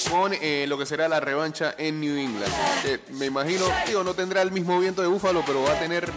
con 0.09 0.33
eh, 0.33 0.65
lo 0.67 0.77
que 0.77 0.85
será 0.85 1.07
la 1.07 1.19
revancha 1.19 1.75
en 1.77 1.99
New 1.99 2.17
England. 2.17 2.53
Eh, 2.85 2.99
me 3.11 3.25
imagino, 3.25 3.65
digo, 3.85 4.03
no 4.03 4.13
tendrá 4.13 4.41
el 4.41 4.51
mismo 4.51 4.79
viento 4.79 5.01
de 5.01 5.07
Búfalo, 5.07 5.43
pero 5.45 5.61
va 5.63 5.73
a 5.73 5.79
tener 5.79 6.09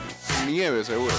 nieve 0.46 0.84
seguro. 0.84 1.14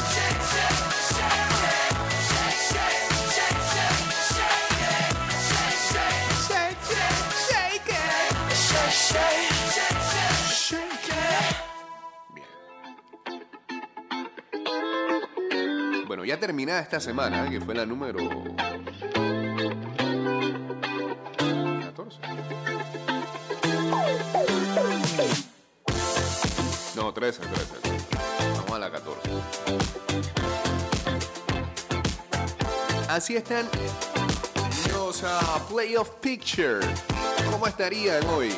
Bueno, 16.09 16.25
ya 16.25 16.39
terminada 16.39 16.79
esta 16.79 16.99
semana, 16.99 17.47
que 17.47 17.61
fue 17.61 17.75
la 17.75 17.85
número 17.85 18.17
14. 21.83 22.19
No, 26.95 27.13
13, 27.13 27.41
13. 27.43 27.73
Vamos 28.55 28.71
a 28.71 28.79
la 28.79 28.89
14. 28.89 29.29
Así 33.07 33.35
están 33.35 33.69
los 34.91 35.21
uh, 35.21 35.27
Playoff 35.71 36.09
Picture. 36.21 36.79
¿Cómo 37.51 37.67
estarían 37.67 38.25
hoy? 38.29 38.51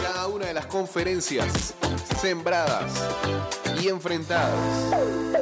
Cada 0.00 0.28
una 0.28 0.46
de 0.46 0.54
las 0.54 0.66
conferencias 0.66 1.74
sembradas 2.20 2.92
y 3.82 3.88
enfrentadas 3.88 5.41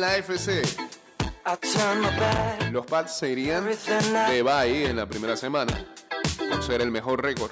en 0.00 0.06
la 0.06 0.16
FC. 0.16 0.62
I 1.46 1.56
turn 1.60 2.00
my 2.00 2.08
back. 2.18 2.72
Los 2.72 2.86
Pats 2.86 3.18
se 3.18 3.30
irían 3.30 3.66
de 3.66 4.42
bye 4.42 4.86
en 4.88 4.96
la 4.96 5.06
primera 5.06 5.36
semana 5.36 5.86
por 6.50 6.62
ser 6.62 6.80
el 6.80 6.90
mejor 6.90 7.22
récord. 7.22 7.50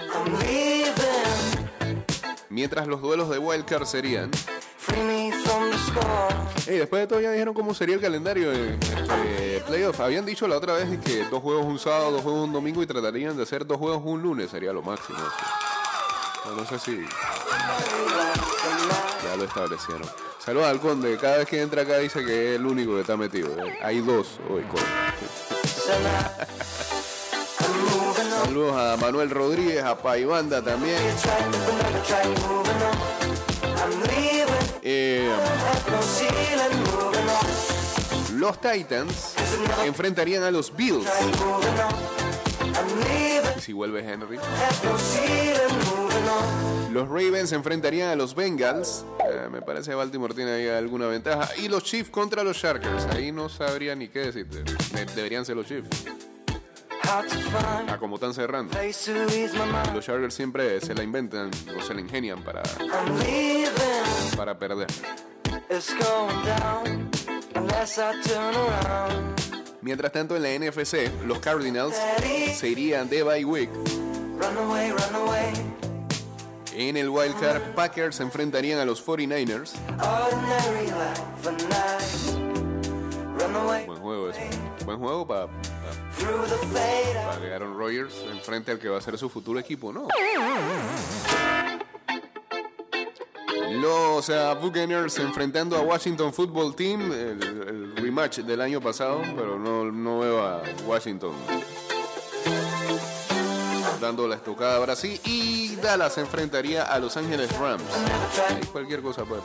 Mientras 2.48 2.86
los 2.86 3.02
duelos 3.02 3.28
de 3.28 3.38
Wildcard 3.38 3.84
serían. 3.84 4.30
Ey, 6.66 6.78
después 6.78 7.02
de 7.02 7.06
todo 7.06 7.20
ya 7.20 7.30
dijeron 7.32 7.54
cómo 7.54 7.74
sería 7.74 7.94
el 7.94 8.00
calendario 8.00 8.52
en 8.52 8.78
este 8.82 9.62
playoff. 9.66 10.00
Habían 10.00 10.24
dicho 10.24 10.48
la 10.48 10.56
otra 10.56 10.74
vez 10.74 10.88
que 11.00 11.24
dos 11.24 11.42
juegos 11.42 11.66
un 11.66 11.78
sábado, 11.78 12.12
dos 12.12 12.22
juegos 12.22 12.44
un 12.44 12.52
domingo 12.52 12.82
y 12.82 12.86
tratarían 12.86 13.36
de 13.36 13.42
hacer 13.42 13.66
dos 13.66 13.78
juegos 13.78 14.02
un 14.04 14.22
lunes. 14.22 14.50
Sería 14.50 14.72
lo 14.72 14.82
máximo. 14.82 15.18
No, 15.18 15.67
no 16.56 16.64
sé 16.66 16.78
si 16.78 17.06
ya 19.24 19.36
lo 19.36 19.44
establecieron. 19.44 20.08
Saludos 20.38 20.66
al 20.68 20.80
conde. 20.80 21.16
Cada 21.18 21.38
vez 21.38 21.46
que 21.48 21.60
entra 21.60 21.82
acá 21.82 21.98
dice 21.98 22.24
que 22.24 22.54
es 22.54 22.60
el 22.60 22.66
único 22.66 22.94
que 22.94 23.00
está 23.02 23.16
metido. 23.16 23.48
Eh, 23.64 23.78
Hay 23.82 24.00
dos 24.00 24.38
hoy, 24.48 24.62
conde. 24.62 24.86
Saludos 28.44 28.76
a 28.76 28.96
Manuel 28.96 29.30
Rodríguez, 29.30 29.82
a 29.84 29.96
Paibanda 29.98 30.62
también. 30.62 30.96
Eh, 34.82 35.30
los 38.34 38.60
Titans 38.60 39.34
enfrentarían 39.84 40.42
a 40.44 40.50
los 40.50 40.74
Bills. 40.74 41.06
Si 43.60 43.72
vuelve 43.72 44.00
Henry. 44.00 44.38
Los 46.92 47.06
Ravens 47.08 47.52
enfrentarían 47.52 48.08
a 48.10 48.16
los 48.16 48.34
Bengals. 48.34 49.04
Eh, 49.30 49.48
me 49.50 49.60
parece 49.62 49.90
que 49.90 49.94
Baltimore 49.96 50.34
tiene 50.34 50.52
ahí 50.52 50.68
alguna 50.68 51.06
ventaja. 51.06 51.48
Y 51.56 51.68
los 51.68 51.84
Chiefs 51.84 52.10
contra 52.10 52.42
los 52.42 52.56
Sharkers. 52.56 53.06
Ahí 53.14 53.30
no 53.30 53.48
sabría 53.48 53.94
ni 53.94 54.08
qué 54.08 54.20
decirte. 54.20 54.62
De- 54.64 55.04
deberían 55.14 55.44
ser 55.44 55.56
los 55.56 55.66
Chiefs. 55.66 55.88
How 57.04 57.22
to 57.22 57.28
find 57.36 57.88
A 57.90 57.98
como 57.98 58.16
están 58.16 58.34
cerrando. 58.34 58.74
Los 59.94 60.06
Sharkers 60.06 60.34
siempre 60.34 60.80
se 60.80 60.94
la 60.94 61.02
inventan 61.02 61.50
o 61.78 61.82
se 61.82 61.94
la 61.94 62.00
ingenian 62.00 62.42
para, 62.42 62.62
para 64.36 64.58
perder. 64.58 64.88
Mientras 69.80 70.12
tanto, 70.12 70.36
en 70.36 70.42
la 70.42 70.50
NFC, 70.70 71.10
los 71.26 71.38
Cardinals 71.38 71.94
se 72.54 72.68
irían 72.68 73.08
de 73.08 73.22
bye 73.22 73.44
week. 73.44 73.70
Run 73.72 74.56
away, 74.58 74.90
run 74.90 75.14
away. 75.14 75.52
En 76.80 76.96
el 76.96 77.08
Wildcard, 77.08 77.74
Packers 77.74 78.14
se 78.14 78.22
enfrentarían 78.22 78.78
a 78.78 78.84
los 78.84 79.04
49ers. 79.04 79.72
Ordinary 79.98 80.86
life 80.86 81.48
a 81.48 81.50
night. 81.50 82.38
Run 83.36 83.56
away 83.56 83.84
Buen 83.84 83.98
juego 83.98 84.30
eso. 84.30 84.40
Buen 84.84 84.98
juego 85.00 85.26
para 85.26 85.48
fade. 85.48 87.18
out. 87.18 87.40
que 87.40 87.52
Aaron 87.52 87.76
Rodgers 87.76 88.14
enfrente 88.30 88.70
al 88.70 88.78
que 88.78 88.88
va 88.88 88.98
a 88.98 89.00
ser 89.00 89.18
su 89.18 89.28
futuro 89.28 89.58
equipo, 89.58 89.92
¿no? 89.92 90.06
Los 93.72 94.28
eh, 94.28 94.54
Buccaneers 94.62 95.18
enfrentando 95.18 95.76
a 95.76 95.80
Washington 95.80 96.32
Football 96.32 96.76
Team, 96.76 97.10
el, 97.10 97.42
el 97.42 97.96
rematch 97.96 98.38
del 98.38 98.60
año 98.60 98.80
pasado, 98.80 99.20
pero 99.34 99.58
no, 99.58 99.90
no 99.90 100.20
veo 100.20 100.46
a 100.46 100.62
Washington 100.86 101.32
la 104.16 104.36
estocada 104.36 104.76
a 104.76 104.78
Brasil 104.78 105.20
y 105.24 105.76
Dallas 105.76 106.16
enfrentaría 106.16 106.82
a 106.82 106.98
Los 106.98 107.16
Ángeles 107.18 107.50
Rams. 107.58 107.82
Cualquier 108.72 109.02
cosa 109.02 109.24
puede. 109.24 109.42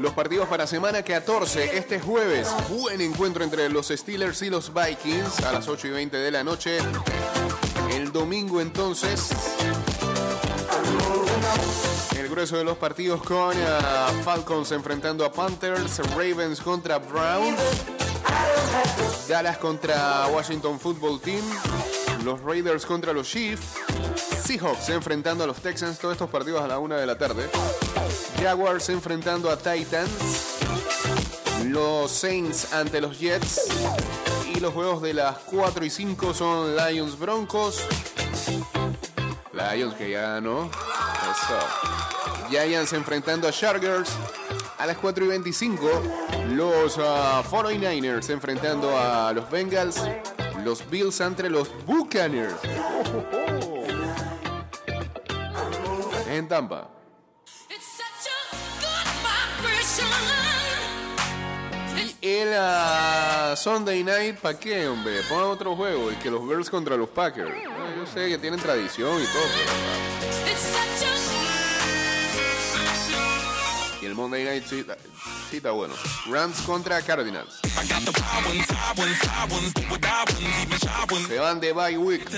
Los 0.00 0.12
partidos 0.14 0.48
para 0.48 0.66
semana 0.66 1.02
14, 1.02 1.78
este 1.78 2.00
jueves, 2.00 2.48
buen 2.70 3.00
encuentro 3.00 3.44
entre 3.44 3.68
los 3.68 3.86
Steelers 3.86 4.42
y 4.42 4.50
los 4.50 4.72
Vikings 4.74 5.44
a 5.44 5.52
las 5.52 5.68
8 5.68 5.86
y 5.86 5.90
20 5.90 6.16
de 6.16 6.30
la 6.32 6.42
noche. 6.42 6.78
El 7.92 8.10
domingo 8.10 8.60
entonces, 8.60 9.30
el 12.16 12.28
grueso 12.28 12.56
de 12.56 12.64
los 12.64 12.76
partidos 12.76 13.22
con 13.22 13.54
ah, 13.56 14.10
Falcons 14.24 14.72
enfrentando 14.72 15.24
a 15.24 15.32
Panthers, 15.32 15.98
Ravens 16.10 16.60
contra 16.60 16.98
Browns, 16.98 17.58
Dallas 19.28 19.58
contra 19.58 20.26
Washington 20.28 20.78
Football 20.78 21.20
Team, 21.20 21.44
los 22.24 22.40
Raiders 22.40 22.86
contra 22.86 23.12
los 23.12 23.28
Chiefs, 23.28 23.74
Seahawks 24.44 24.88
enfrentando 24.88 25.44
a 25.44 25.46
los 25.46 25.58
Texans, 25.58 25.98
todos 25.98 26.12
estos 26.12 26.30
partidos 26.30 26.62
a 26.62 26.68
la 26.68 26.78
una 26.78 26.96
de 26.96 27.06
la 27.06 27.16
tarde. 27.16 27.48
Jaguars 28.42 28.88
enfrentando 28.88 29.50
a 29.50 29.56
Titans. 29.56 30.58
Los 31.66 32.10
Saints 32.10 32.72
ante 32.72 33.00
los 33.00 33.18
Jets. 33.20 33.68
Y 34.54 34.60
los 34.60 34.74
juegos 34.74 35.00
de 35.00 35.14
las 35.14 35.38
4 35.38 35.84
y 35.84 35.90
5 35.90 36.34
son 36.34 36.76
Lions 36.76 37.18
Broncos. 37.18 37.80
Lions 39.70 39.94
que 39.94 40.10
ya 40.10 40.22
ganó. 40.22 40.68
Eso. 41.30 41.58
Giants 42.50 42.92
enfrentando 42.92 43.46
a 43.48 43.52
Chargers. 43.52 44.10
A 44.78 44.86
las 44.86 44.96
4 44.96 45.24
y 45.24 45.28
25, 45.28 45.88
los 46.48 46.98
ah, 46.98 47.44
49ers 47.48 48.30
enfrentando 48.30 48.98
a 48.98 49.32
los 49.32 49.48
Bengals. 49.48 50.02
Los 50.64 50.88
Bills 50.90 51.20
entre 51.20 51.48
los 51.50 51.70
Buccaneers. 51.86 52.56
En 56.28 56.48
Tampa. 56.48 56.88
It's 57.68 57.86
such 57.96 58.28
a 58.28 58.32
good. 60.36 60.41
El 62.22 62.50
ah, 62.54 63.54
Sunday 63.56 64.04
Night, 64.04 64.36
¿para 64.36 64.56
qué, 64.56 64.86
hombre? 64.86 65.22
Pongan 65.28 65.46
otro 65.46 65.74
juego 65.74 66.12
y 66.12 66.14
que 66.14 66.30
los 66.30 66.46
Bears 66.46 66.70
contra 66.70 66.96
los 66.96 67.08
Packers. 67.08 67.50
Yo 67.96 68.06
sé 68.06 68.28
que 68.28 68.38
tienen 68.38 68.60
tradición 68.60 69.20
y 69.20 69.26
todo, 69.26 69.42
pero... 69.56 71.11
el 74.12 74.16
Monday 74.16 74.44
Night 74.44 74.64
sí, 74.68 74.84
sí 75.50 75.56
está 75.56 75.70
bueno. 75.70 75.94
Rams 76.26 76.60
contra 76.62 77.00
Cardinals. 77.00 77.60
Se 81.26 81.38
van 81.38 81.60
de 81.60 81.72
bye 81.72 81.96
week. 81.96 82.28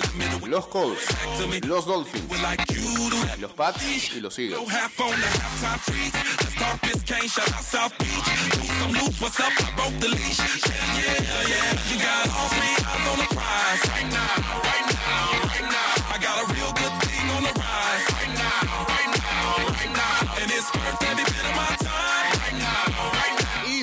Los 0.47 0.69
Colts, 0.69 1.03
los 1.67 1.85
Dolphins, 1.85 2.25
los 3.41 3.53
Pats 3.55 3.83
y 4.15 4.21
los 4.21 4.39
Eagles. 4.39 4.61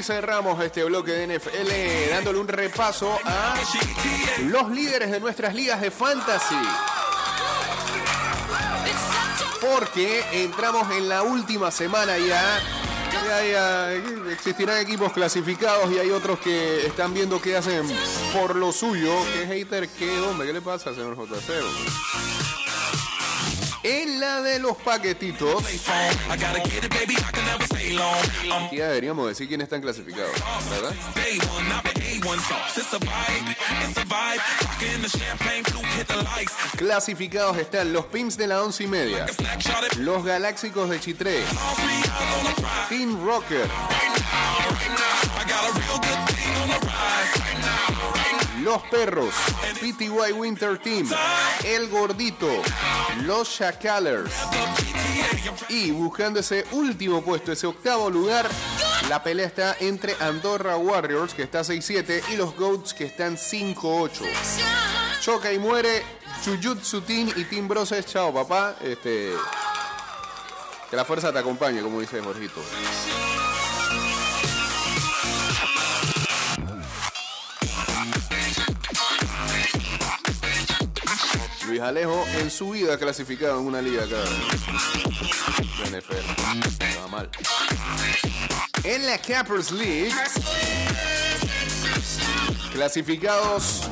Cerramos 0.04 0.64
este 0.64 0.84
bloque 0.84 1.12
de 1.12 1.38
NFL 1.38 2.10
dándole 2.10 2.40
un 2.40 2.48
repaso 2.48 3.20
a 3.24 3.54
los 4.46 4.72
líderes 4.72 5.12
de 5.12 5.20
nuestras 5.20 5.54
ligas 5.54 5.80
de 5.80 5.92
fantasy. 5.92 6.56
Porque 9.62 10.24
entramos 10.32 10.92
en 10.92 11.08
la 11.08 11.22
última 11.22 11.70
semana 11.70 12.18
ya, 12.18 12.60
existirán 14.32 14.80
equipos 14.80 15.14
clasificados 15.14 15.92
y 15.92 16.00
hay 16.00 16.10
otros 16.10 16.40
que 16.40 16.88
están 16.88 17.14
viendo 17.14 17.40
qué 17.40 17.56
hacen 17.56 17.88
por 18.34 18.56
lo 18.56 18.72
suyo. 18.72 19.14
¿Qué 19.34 19.46
hater? 19.46 19.88
¿Qué 19.90 20.20
hombre? 20.20 20.48
¿Qué 20.48 20.54
le 20.54 20.62
pasa, 20.62 20.96
señor 20.96 21.16
JC? 21.16 22.71
En 23.84 24.20
la 24.20 24.41
de 24.41 24.60
los 24.60 24.76
paquetitos. 24.78 25.63
I'm 25.63 25.80
ya 28.72 28.88
deberíamos 28.88 29.28
decir 29.28 29.48
quiénes 29.48 29.65
están 29.65 29.82
clasificados, 29.82 30.32
¿verdad? 30.70 30.94
day 31.15 31.39
one, 31.56 31.67
not 31.67 31.84
the 31.84 31.89
A1 32.00 32.39
sauce. 32.48 32.78
It's 32.78 32.94
a 32.94 33.00
vibe, 33.00 33.56
it's 33.84 33.98
a 33.98 34.06
vibe. 34.06 34.39
Rockin' 34.62 35.02
the 35.02 35.10
champagne 35.10 35.63
flute, 35.63 35.88
hit 35.98 36.08
the 36.08 36.22
lights. 36.24 36.54
Clasificados 36.78 37.58
están 37.58 37.91
los 37.91 38.06
Pimps 38.06 38.38
de 38.38 38.46
la 38.48 38.62
once 38.62 38.84
y 38.84 38.88
media, 38.88 39.26
los 39.98 40.24
Galáxicos 40.24 40.88
de 40.89 41.00
Chitré. 41.00 41.44
Team 42.89 43.26
Rocker, 43.26 43.67
Los 48.62 48.84
Perros, 48.84 49.34
PTY 49.80 50.34
Winter 50.34 50.78
Team, 50.78 51.10
El 51.63 51.89
Gordito, 51.89 52.47
Los 53.24 53.58
Chacalers. 53.58 54.32
Y 55.69 55.89
buscando 55.89 56.39
ese 56.39 56.65
último 56.71 57.24
puesto, 57.24 57.52
ese 57.52 57.65
octavo 57.65 58.10
lugar, 58.10 58.47
la 59.10 59.24
pelea 59.24 59.47
está 59.47 59.76
entre 59.80 60.15
Andorra 60.19 60.78
Warriors, 60.78 61.34
que 61.34 61.41
está 61.41 61.62
6-7, 61.62 62.21
y 62.34 62.38
los 62.38 62.56
Goats, 62.56 62.93
que 62.93 63.06
están 63.06 63.36
5-8. 63.36 64.26
Choca 65.21 65.52
y 65.52 65.58
muere, 65.58 66.04
Jujutsu 66.45 67.02
Team 67.02 67.32
y 67.36 67.45
Team 67.45 67.67
Broses. 67.67 68.06
Chao, 68.06 68.32
papá. 68.32 68.76
Este, 68.82 69.32
que 70.89 70.95
la 70.95 71.06
fuerza 71.06 71.34
te 71.34 71.39
acompañe, 71.39 71.82
como 71.82 72.00
dice 72.00 72.21
Jorgito. 72.21 72.62
Luis 81.72 81.82
en 82.38 82.52
su 82.52 82.72
vida 82.72 82.98
clasificado 82.98 83.62
en 83.62 83.66
una 83.66 83.82
liga 83.82 84.04
acá 84.04 84.18
NFL. 85.86 86.68
Estaba 86.68 87.08
mal. 87.08 87.30
En 88.84 89.06
la 89.08 89.18
Cappers 89.18 89.72
League, 89.72 90.12
clasificados 92.74 93.90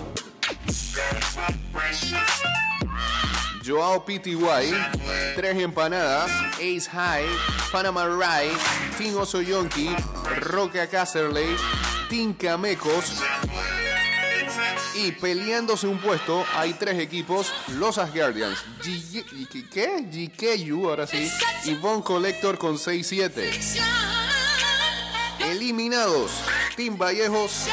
Joao 3.65 4.03
PTY, 4.03 4.75
Tres 5.37 5.57
Empanadas, 5.57 6.29
Ace 6.55 6.89
High, 6.91 7.27
Panama 7.71 8.05
Rai, 8.07 8.49
Team 8.97 9.15
Oso 9.17 9.41
Yonki, 9.41 9.95
Roca 10.41 10.85
Casterley, 10.87 11.55
Team 12.09 12.33
Camecos. 12.33 13.21
Y 14.95 15.11
peleándose 15.13 15.87
un 15.87 15.99
puesto, 15.99 16.45
hay 16.55 16.73
tres 16.73 16.99
equipos: 16.99 17.53
Los 17.67 17.97
Asgardians, 17.97 18.57
¿qué? 19.71 20.05
GKU, 20.11 20.89
ahora 20.89 21.07
sí, 21.07 21.31
y 21.65 21.75
Von 21.75 22.01
Collector 22.01 22.57
con 22.57 22.77
6-7. 22.77 23.79
Eliminados: 25.39 26.31
Team 26.75 26.97
Vallejos 26.97 27.67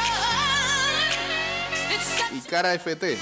y 2.31 2.39
Cara 2.47 2.73
FT. 2.73 3.17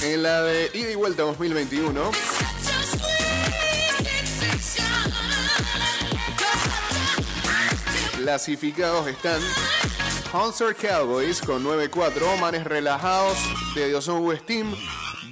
En 0.00 0.22
la 0.22 0.42
de 0.42 0.70
ida 0.72 0.90
y 0.90 0.94
vuelta 0.94 1.24
2021, 1.24 2.10
clasificados 8.28 9.06
están 9.06 9.40
Hunter 10.34 10.76
Cowboys 10.76 11.40
con 11.40 11.64
9-4, 11.64 12.38
Manes 12.38 12.62
Relajados 12.64 13.38
de 13.74 13.88
Dioson 13.88 14.22
West 14.22 14.44
Team, 14.44 14.74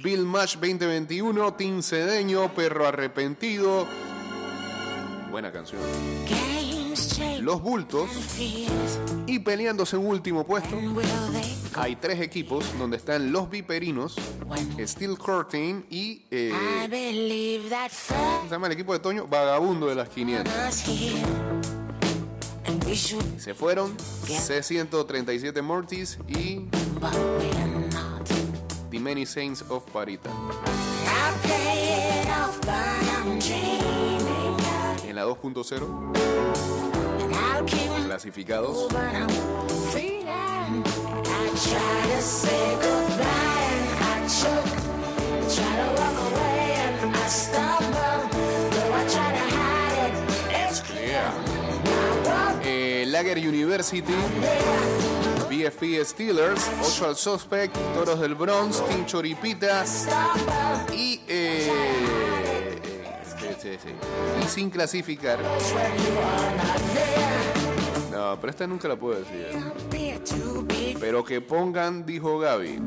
Bill 0.01 0.25
Match 0.25 0.55
2021, 0.55 1.53
Team 1.53 1.83
Cedeño, 1.83 2.51
Perro 2.55 2.87
Arrepentido. 2.87 3.85
Buena 5.29 5.51
canción. 5.51 5.79
Los 7.41 7.61
Bultos 7.61 8.09
y 9.27 9.39
peleándose 9.45 9.95
en 9.95 10.03
último 10.03 10.43
puesto. 10.43 10.75
Hay 11.75 11.97
tres 11.97 12.19
equipos 12.19 12.65
donde 12.79 12.97
están 12.97 13.31
los 13.31 13.47
Viperinos, 13.47 14.15
Steel 14.79 15.19
Curtain 15.19 15.85
y 15.91 16.25
eh, 16.31 16.51
I 16.83 16.87
believe 16.87 17.69
that 17.69 17.91
¿cómo 18.07 18.45
se 18.45 18.49
llama 18.49 18.65
el 18.65 18.73
equipo 18.73 18.93
de 18.93 18.99
Toño? 18.99 19.27
Vagabundo 19.27 19.85
de 19.85 19.93
las 19.93 20.09
500. 20.09 20.51
Se 22.95 23.53
fueron 23.53 23.97
C137 23.97 25.61
Mortis 25.61 26.17
y. 26.27 26.69
The 28.89 28.99
Many 28.99 29.25
Saints 29.25 29.63
of 29.69 29.83
Parita. 29.91 30.29
En 35.05 35.15
la 35.15 35.25
2.0, 35.25 36.13
and 37.21 37.35
I'll 37.35 37.65
keep 37.65 37.91
clasificados. 38.05 38.87
I'm 51.19 51.56
Lager 53.11 53.37
University, 53.37 54.13
BFP 55.49 56.03
Steelers, 56.03 56.61
Ocho 56.83 57.07
al 57.07 57.15
Suspect, 57.15 57.75
Toros 57.93 58.19
del 58.19 58.35
Bronx, 58.35 58.83
Team 58.85 59.05
eh. 61.27 61.71
Y 64.43 64.47
sin 64.47 64.69
clasificar. 64.69 65.39
No, 68.11 68.37
pero 68.39 68.51
esta 68.51 68.67
nunca 68.67 68.87
la 68.87 68.95
puedo 68.95 69.19
decir. 69.19 69.47
Pero 70.99 71.23
que 71.23 71.41
pongan, 71.41 72.05
dijo 72.05 72.39
Gaby. 72.39 72.81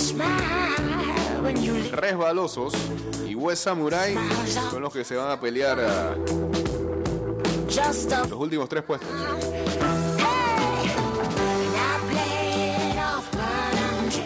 Smile 0.00 1.42
when 1.42 1.62
you 1.62 1.74
leave. 1.74 1.92
Resbalosos 1.92 2.74
y 3.26 3.34
West 3.34 3.64
Samurai 3.64 4.14
son 4.70 4.82
los 4.82 4.92
que 4.92 5.04
se 5.04 5.16
van 5.16 5.30
a 5.30 5.40
pelear 5.40 5.78
a 5.80 6.16
Just 7.68 8.12
a 8.12 8.24
los 8.26 8.38
últimos 8.38 8.68
tres 8.68 8.82
puestos. 8.82 9.08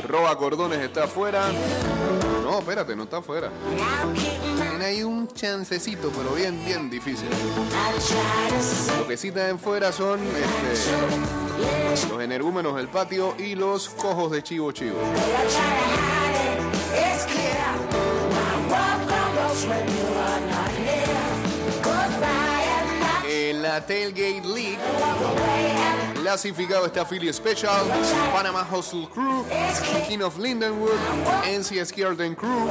Roba 0.07 0.37
Cordones 0.37 0.79
está 0.81 1.05
afuera. 1.05 1.45
No, 2.43 2.59
espérate, 2.59 2.95
no 2.95 3.05
está 3.05 3.19
afuera. 3.19 3.51
Tiene 4.83 4.97
ahí 4.97 5.05
un 5.05 5.29
chancecito, 5.29 6.11
pero 6.11 6.35
bien, 6.35 6.61
bien 6.65 6.91
difícil. 6.91 7.29
Lo 8.99 9.07
que 9.07 9.17
sí 9.17 9.29
están 9.29 9.57
fuera 9.57 9.93
son 9.93 10.19
este, 10.19 12.09
los 12.09 12.21
energúmenos 12.21 12.75
del 12.75 12.89
patio 12.89 13.37
y 13.39 13.55
los 13.55 13.91
cojos 13.91 14.33
de 14.33 14.43
Chivo 14.43 14.73
Chivo. 14.73 14.99
En 23.29 23.63
la 23.63 23.87
Tailgate 23.87 24.43
League, 24.49 24.79
clasificado 26.23 26.87
está 26.87 27.05
Philly 27.05 27.33
Special, 27.33 27.85
Panama 28.33 28.65
Hustle 28.71 29.09
Crew. 29.09 29.45
King 30.09 30.21
of 30.21 30.39
Lindenwood, 30.39 30.93
NCS 31.45 31.93
Garden 31.97 32.37
Crew, 32.37 32.69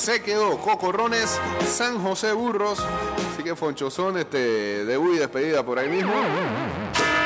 Se 0.00 0.22
quedó 0.22 0.56
Cocorrones, 0.56 1.38
San 1.66 2.02
José 2.02 2.32
Burros. 2.32 2.82
Así 3.34 3.42
que 3.42 3.54
Fonchozón, 3.54 4.16
este, 4.16 4.86
debut 4.86 5.16
y 5.16 5.18
despedida 5.18 5.62
por 5.62 5.78
ahí 5.78 5.90
mismo. 5.90 6.14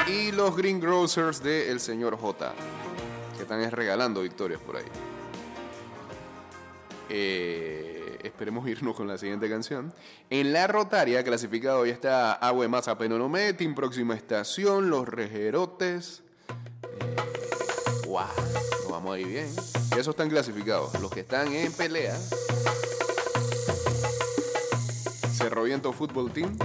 Y 0.08 0.32
los 0.32 0.56
Green 0.56 0.80
Grocers 0.80 1.40
del 1.40 1.78
señor 1.78 2.18
J. 2.18 2.52
Que 3.36 3.42
están 3.42 3.60
es 3.60 3.72
regalando 3.72 4.22
victorias 4.22 4.60
por 4.60 4.78
ahí. 4.78 4.84
Eh, 7.10 8.18
esperemos 8.24 8.66
irnos 8.68 8.96
con 8.96 9.06
la 9.06 9.18
siguiente 9.18 9.48
canción. 9.48 9.94
En 10.28 10.52
la 10.52 10.66
rotaria, 10.66 11.22
clasificado 11.22 11.86
ya 11.86 11.92
está 11.92 12.32
Agua 12.32 12.64
de 12.64 12.68
Maza 12.70 12.98
Penonomé, 12.98 13.52
Team 13.52 13.76
Próxima 13.76 14.16
Estación, 14.16 14.90
Los 14.90 15.06
Rejerotes. 15.06 16.24
Eh, 16.48 17.14
¡Guau! 18.04 18.83
Vamos 18.94 19.16
ahí 19.16 19.24
bien. 19.24 19.48
Y 19.90 19.94
esos 19.94 20.10
están 20.10 20.28
clasificados. 20.28 21.00
Los 21.00 21.10
que 21.10 21.20
están 21.20 21.52
en 21.52 21.72
pelea. 21.72 22.16
Cerro 25.36 25.64
Viento 25.64 25.92
Football 25.92 26.30
Team, 26.30 26.56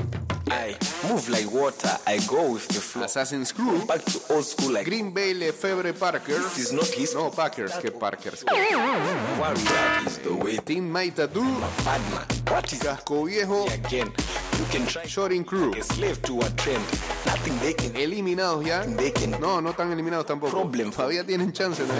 I 0.52 0.76
move 1.08 1.30
like 1.30 1.52
water, 1.52 1.98
I 2.08 2.20
go 2.28 2.54
with 2.54 2.68
the 2.70 2.82
flow. 2.82 3.04
Assassin's 3.04 3.52
Crew, 3.52 3.86
Back 3.86 4.04
to 4.06 4.20
old 4.34 4.46
school 4.46 4.72
like 4.74 4.86
Green 4.86 5.12
Bay 5.12 5.34
Lefebvre 5.34 5.94
Parkers. 5.94 6.44
This 6.56 6.58
is 6.60 6.74
not 6.74 6.86
history. 6.88 7.22
No, 7.22 7.30
Packers, 7.30 7.74
que 7.78 7.92
Parkers. 7.92 8.44
that 8.44 10.04
is 10.08 10.18
the 10.20 10.34
way 10.34 10.58
Team 10.58 10.90
Maitatu, 10.92 11.44
bad 11.86 12.02
man. 12.12 12.26
What 12.48 12.72
is 12.74 12.80
Casco 12.80 13.26
Viejo, 13.26 13.66
again? 13.68 14.12
You 14.58 14.66
can 14.72 14.86
try 14.88 15.06
Shoring 15.06 15.44
Crew. 15.46 15.72
a 15.74 15.84
slave 15.84 16.22
to 16.24 16.40
a 16.40 16.50
trend. 16.52 16.84
Nothing 17.26 17.60
they 17.60 17.74
can 17.74 17.96
eliminados 17.96 18.66
ya. 18.66 18.84
Bacon. 18.86 19.32
No, 19.40 19.62
no 19.62 19.70
están 19.72 19.92
eliminados 19.92 20.26
tampoco. 20.26 20.52
Problem. 20.52 20.92
Todavía 20.92 21.24
tienen 21.26 21.54
chance. 21.54 21.84
¿no? 21.84 21.94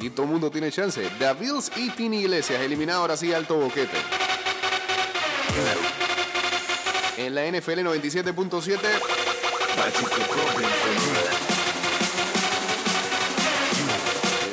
Y 0.00 0.10
todo 0.10 0.26
mundo 0.26 0.50
tiene 0.50 0.70
chance. 0.70 1.02
The 1.18 1.34
Bills 1.34 1.70
y 1.76 1.90
Tini 1.90 2.20
Iglesias, 2.20 2.60
eliminado 2.62 3.00
ahora 3.02 3.16
sí 3.16 3.32
Alto 3.32 3.56
Boquete. 3.56 3.96
En 7.16 7.34
la 7.34 7.42
NFL 7.46 7.80
97.7, 7.80 8.78
but 9.76 9.88
it's 9.88 10.00
a 10.00 10.24
problem 10.26 10.70
for 10.70 10.92
you. 10.92 11.14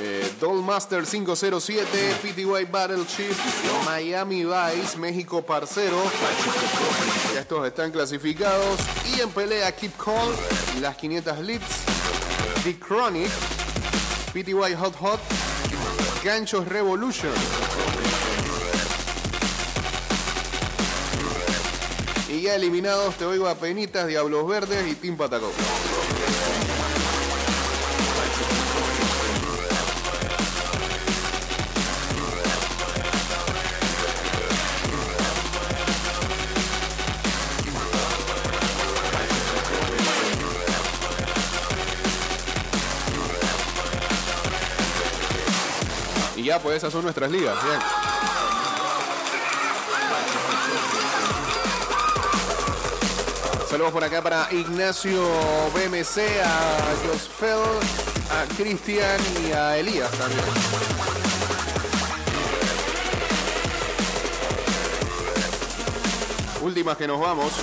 eh, 0.04 0.32
Dollmaster 0.40 1.06
507, 1.06 2.16
PTY 2.22 2.66
Battleship, 2.72 3.36
Miami 3.86 4.44
Vice, 4.46 4.98
México 4.98 5.42
Parcero. 5.42 5.98
Ya 7.34 7.42
estos 7.42 7.66
están 7.66 7.92
clasificados. 7.92 8.80
Y 9.16 9.22
en 9.22 9.30
pelea 9.32 9.72
Keep 9.72 9.98
Call, 9.98 10.30
las 10.82 10.96
500 10.98 11.40
Leads, 11.40 11.66
The 12.64 12.78
Chronic, 12.78 13.32
PTY 14.34 14.76
Hot 14.76 14.96
Hot, 15.00 15.20
Ganchos 16.24 16.68
Revolution. 16.68 17.32
Ya 22.42 22.56
eliminados, 22.56 23.18
te 23.18 23.26
oigo 23.26 23.48
a 23.48 23.54
Penitas, 23.54 24.08
Diablos 24.08 24.48
Verdes 24.48 24.88
y 24.88 24.96
Team 24.96 25.16
Patacón. 25.16 25.52
Y 46.36 46.44
ya, 46.44 46.60
pues 46.60 46.78
esas 46.78 46.92
son 46.92 47.04
nuestras 47.04 47.30
ligas. 47.30 47.64
Bien. 47.64 48.01
Saludos 53.82 53.94
por 53.94 54.04
acá 54.04 54.22
para 54.22 54.48
Ignacio 54.54 55.24
BMC, 55.74 56.20
a 56.46 56.94
Josfel, 57.04 57.58
a 58.30 58.46
Cristian 58.56 59.20
y 59.44 59.52
a 59.54 59.76
Elías 59.76 60.12
también. 60.12 60.44
Últimas 66.62 66.96
que 66.96 67.08
nos 67.08 67.20
vamos. 67.20 67.54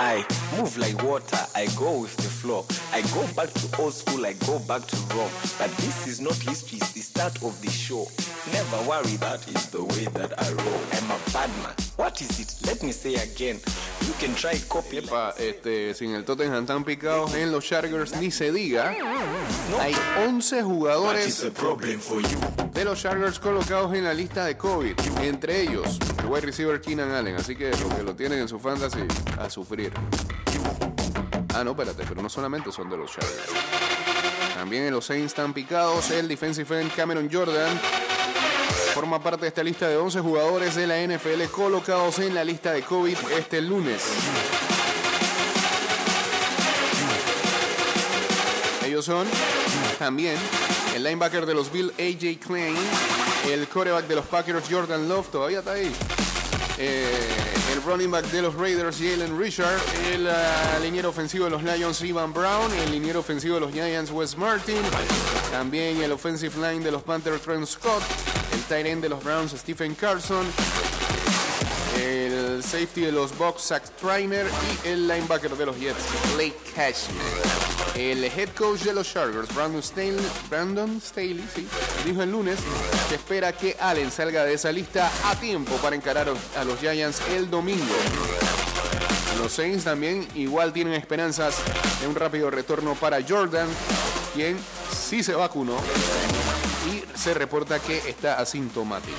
I 0.00 0.24
move 0.56 0.76
like 0.78 1.00
water, 1.02 1.38
I 1.54 1.66
go 1.76 2.00
with 2.00 2.16
the 2.16 2.22
flow. 2.22 2.64
I 2.92 3.02
go 3.14 3.26
back 3.36 3.52
to 3.52 3.82
old 3.82 3.94
school, 3.94 4.24
I 4.24 4.32
go 4.46 4.58
back 4.60 4.86
to 4.86 5.07
worry, 8.88 9.16
that 9.18 9.46
is 9.48 9.66
the 9.70 9.82
way 9.84 10.06
that 10.14 10.32
I 10.40 10.48
roll. 10.52 10.80
I'm 10.92 11.10
a 11.10 11.18
bad 11.32 11.50
man. 11.62 11.74
What 11.96 12.20
is 12.22 12.40
it? 12.40 12.66
Let 12.66 12.82
me 12.82 12.92
say 12.92 13.16
again. 13.16 13.60
You 14.06 14.14
can 14.18 14.34
try 14.34 14.58
copy. 14.66 14.98
Epa, 14.98 15.34
este, 15.38 15.94
sin 15.94 16.14
el 16.14 16.24
Tottenham 16.24 16.64
tan 16.64 16.84
picados 16.84 17.34
en 17.34 17.52
los 17.52 17.64
Chargers 17.64 18.16
ni 18.16 18.30
se 18.30 18.50
diga. 18.50 18.96
Hay 19.78 19.94
11 20.24 20.62
jugadores 20.62 21.44
de 22.72 22.84
los 22.84 23.02
Chargers 23.02 23.38
colocados 23.38 23.94
en 23.94 24.04
la 24.04 24.14
lista 24.14 24.46
de 24.46 24.56
COVID. 24.56 24.94
Entre 25.20 25.60
ellos, 25.60 25.98
el 26.20 26.26
wide 26.26 26.46
receiver 26.46 26.80
Keenan 26.80 27.10
Allen. 27.10 27.36
Así 27.36 27.54
que 27.54 27.70
los 27.70 27.94
que 27.94 28.02
lo 28.02 28.14
tienen 28.16 28.38
en 28.38 28.48
su 28.48 28.58
fantasy, 28.58 29.00
a 29.38 29.50
sufrir. 29.50 29.92
Ah, 31.54 31.62
no, 31.62 31.72
espérate, 31.72 32.04
pero 32.08 32.22
no 32.22 32.28
solamente 32.30 32.72
son 32.72 32.88
de 32.88 32.96
los 32.96 33.12
Chargers. 33.12 33.50
También 34.54 34.84
en 34.84 34.94
los 34.94 35.04
Saints 35.04 35.32
están 35.32 35.52
picados 35.52 36.10
el 36.10 36.26
defensive 36.26 36.80
end 36.80 36.94
Cameron 36.94 37.28
Jordan. 37.30 37.78
Forma 38.94 39.22
parte 39.22 39.42
de 39.42 39.48
esta 39.48 39.62
lista 39.62 39.88
de 39.88 39.96
11 39.96 40.20
jugadores 40.20 40.74
de 40.74 40.86
la 40.86 41.00
NFL 41.00 41.44
colocados 41.50 42.18
en 42.18 42.34
la 42.34 42.44
lista 42.44 42.72
de 42.72 42.82
COVID 42.82 43.16
este 43.38 43.60
lunes. 43.60 44.02
Ellos 48.84 49.04
son 49.04 49.26
también 49.98 50.36
el 50.94 51.04
linebacker 51.04 51.46
de 51.46 51.54
los 51.54 51.70
Bill 51.70 51.92
AJ 51.98 52.38
Klein, 52.44 52.76
el 53.50 53.68
quarterback 53.68 54.06
de 54.06 54.16
los 54.16 54.26
Packers 54.26 54.64
Jordan 54.68 55.08
Love, 55.08 55.28
todavía 55.30 55.60
está 55.60 55.72
ahí. 55.72 55.92
Eh, 56.78 57.57
running 57.88 58.10
back 58.10 58.26
de 58.26 58.42
los 58.42 58.54
Raiders 58.54 58.98
Jalen 58.98 59.38
Richard, 59.38 59.80
el 60.12 60.28
ah, 60.28 60.78
liniero 60.82 61.08
ofensivo 61.08 61.46
de 61.46 61.50
los 61.50 61.62
Lions 61.62 62.02
Ivan 62.02 62.34
Brown, 62.34 62.70
el 62.70 62.90
liniero 62.90 63.20
ofensivo 63.20 63.54
de 63.54 63.60
los 63.60 63.72
Giants 63.72 64.10
Wes 64.10 64.36
Martin, 64.36 64.82
también 65.50 66.02
el 66.02 66.12
offensive 66.12 66.54
line 66.56 66.84
de 66.84 66.90
los 66.90 67.02
Panthers 67.02 67.40
Trent 67.40 67.66
Scott, 67.66 68.02
el 68.52 68.60
tight 68.64 68.84
end 68.84 69.02
de 69.02 69.08
los 69.08 69.24
Browns 69.24 69.52
Stephen 69.52 69.94
Carson, 69.94 70.46
el 71.98 72.62
safety 72.62 73.00
de 73.00 73.12
los 73.12 73.36
Bucks 73.38 73.62
Zach 73.62 73.82
Trainer 73.98 74.46
y 74.84 74.88
el 74.88 75.08
linebacker 75.08 75.56
de 75.56 75.64
los 75.64 75.80
Jets 75.80 76.04
Blake 76.34 76.58
Cashman. 76.74 77.77
El 77.98 78.22
head 78.22 78.50
coach 78.56 78.82
de 78.82 78.94
los 78.94 79.12
Chargers, 79.12 79.52
Brandon 79.52 79.82
Staley, 79.82 80.24
Brandon 80.48 81.00
Staley 81.00 81.44
sí, 81.52 81.66
dijo 82.06 82.22
el 82.22 82.30
lunes 82.30 82.60
que 83.08 83.16
espera 83.16 83.52
que 83.52 83.76
Allen 83.80 84.12
salga 84.12 84.44
de 84.44 84.54
esa 84.54 84.70
lista 84.70 85.10
a 85.24 85.34
tiempo 85.34 85.74
para 85.78 85.96
encarar 85.96 86.32
a 86.56 86.64
los 86.64 86.78
Giants 86.78 87.20
el 87.32 87.50
domingo. 87.50 87.96
Los 89.42 89.52
Saints 89.52 89.82
también 89.82 90.28
igual 90.36 90.72
tienen 90.72 90.94
esperanzas 90.94 91.56
de 92.00 92.06
un 92.06 92.14
rápido 92.14 92.52
retorno 92.52 92.94
para 92.94 93.18
Jordan, 93.20 93.66
quien 94.32 94.56
sí 94.96 95.24
se 95.24 95.34
vacunó 95.34 95.76
y 96.92 97.18
se 97.18 97.34
reporta 97.34 97.80
que 97.80 97.98
está 98.08 98.34
asintomático. 98.34 99.18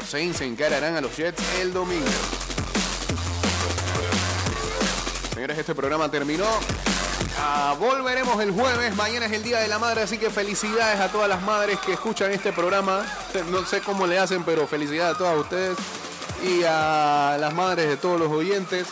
Los 0.00 0.08
Saints 0.08 0.40
encararán 0.40 0.96
a 0.96 1.02
los 1.02 1.14
Jets 1.14 1.42
el 1.60 1.74
domingo. 1.74 2.06
Señores, 5.34 5.58
este 5.58 5.74
programa 5.74 6.10
terminó. 6.10 6.46
Ah, 7.38 7.76
volveremos 7.78 8.40
el 8.40 8.50
jueves. 8.50 8.94
Mañana 8.96 9.26
es 9.26 9.32
el 9.32 9.42
Día 9.42 9.58
de 9.58 9.68
la 9.68 9.78
Madre, 9.78 10.02
así 10.02 10.18
que 10.18 10.30
felicidades 10.30 11.00
a 11.00 11.10
todas 11.10 11.28
las 11.28 11.42
madres 11.42 11.78
que 11.80 11.92
escuchan 11.92 12.32
este 12.32 12.52
programa. 12.52 13.04
No 13.50 13.64
sé 13.66 13.80
cómo 13.80 14.06
le 14.06 14.18
hacen, 14.18 14.44
pero 14.44 14.66
felicidades 14.66 15.14
a 15.14 15.18
todas 15.18 15.38
ustedes 15.38 15.76
y 16.44 16.62
a 16.64 17.36
las 17.40 17.54
madres 17.54 17.88
de 17.88 17.96
todos 17.96 18.18
los 18.18 18.30
oyentes. 18.30 18.86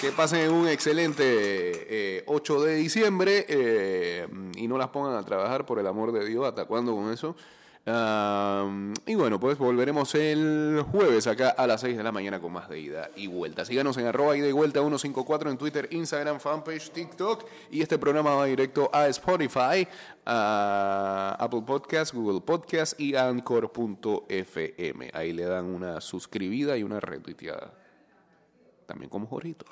Que 0.00 0.12
pasen 0.12 0.50
un 0.50 0.66
excelente 0.66 1.24
eh, 1.24 2.24
8 2.26 2.62
de 2.62 2.74
diciembre 2.76 3.44
eh, 3.48 4.26
y 4.56 4.66
no 4.66 4.78
las 4.78 4.88
pongan 4.88 5.14
a 5.14 5.22
trabajar 5.24 5.66
por 5.66 5.78
el 5.78 5.86
amor 5.86 6.12
de 6.12 6.24
Dios. 6.24 6.46
¿Hasta 6.46 6.64
cuándo 6.64 6.94
con 6.94 7.12
eso? 7.12 7.36
Y 7.86 9.14
bueno, 9.14 9.40
pues 9.40 9.56
volveremos 9.58 10.14
el 10.14 10.84
jueves 10.92 11.26
acá 11.26 11.48
a 11.50 11.66
las 11.66 11.80
6 11.80 11.96
de 11.96 12.02
la 12.02 12.12
mañana 12.12 12.38
con 12.40 12.52
más 12.52 12.68
de 12.68 12.78
ida 12.78 13.10
y 13.16 13.26
vuelta. 13.26 13.64
Síganos 13.64 13.96
en 13.96 14.06
arroba 14.06 14.36
ida 14.36 14.46
y 14.46 14.52
vuelta 14.52 14.80
154 14.80 15.50
en 15.50 15.58
Twitter, 15.58 15.88
Instagram, 15.90 16.40
fanpage, 16.40 16.90
TikTok. 16.90 17.46
Y 17.70 17.80
este 17.80 17.98
programa 17.98 18.34
va 18.34 18.44
directo 18.44 18.90
a 18.92 19.08
Spotify, 19.08 19.88
a 20.26 21.36
Apple 21.38 21.62
Podcast, 21.66 22.14
Google 22.14 22.42
Podcast 22.42 23.00
y 23.00 23.16
Anchor.fm. 23.16 25.10
Ahí 25.14 25.32
le 25.32 25.44
dan 25.44 25.64
una 25.64 26.00
suscribida 26.00 26.76
y 26.76 26.82
una 26.82 27.00
retuiteada. 27.00 27.72
También 28.86 29.08
como 29.08 29.26
Jorito. 29.26 29.64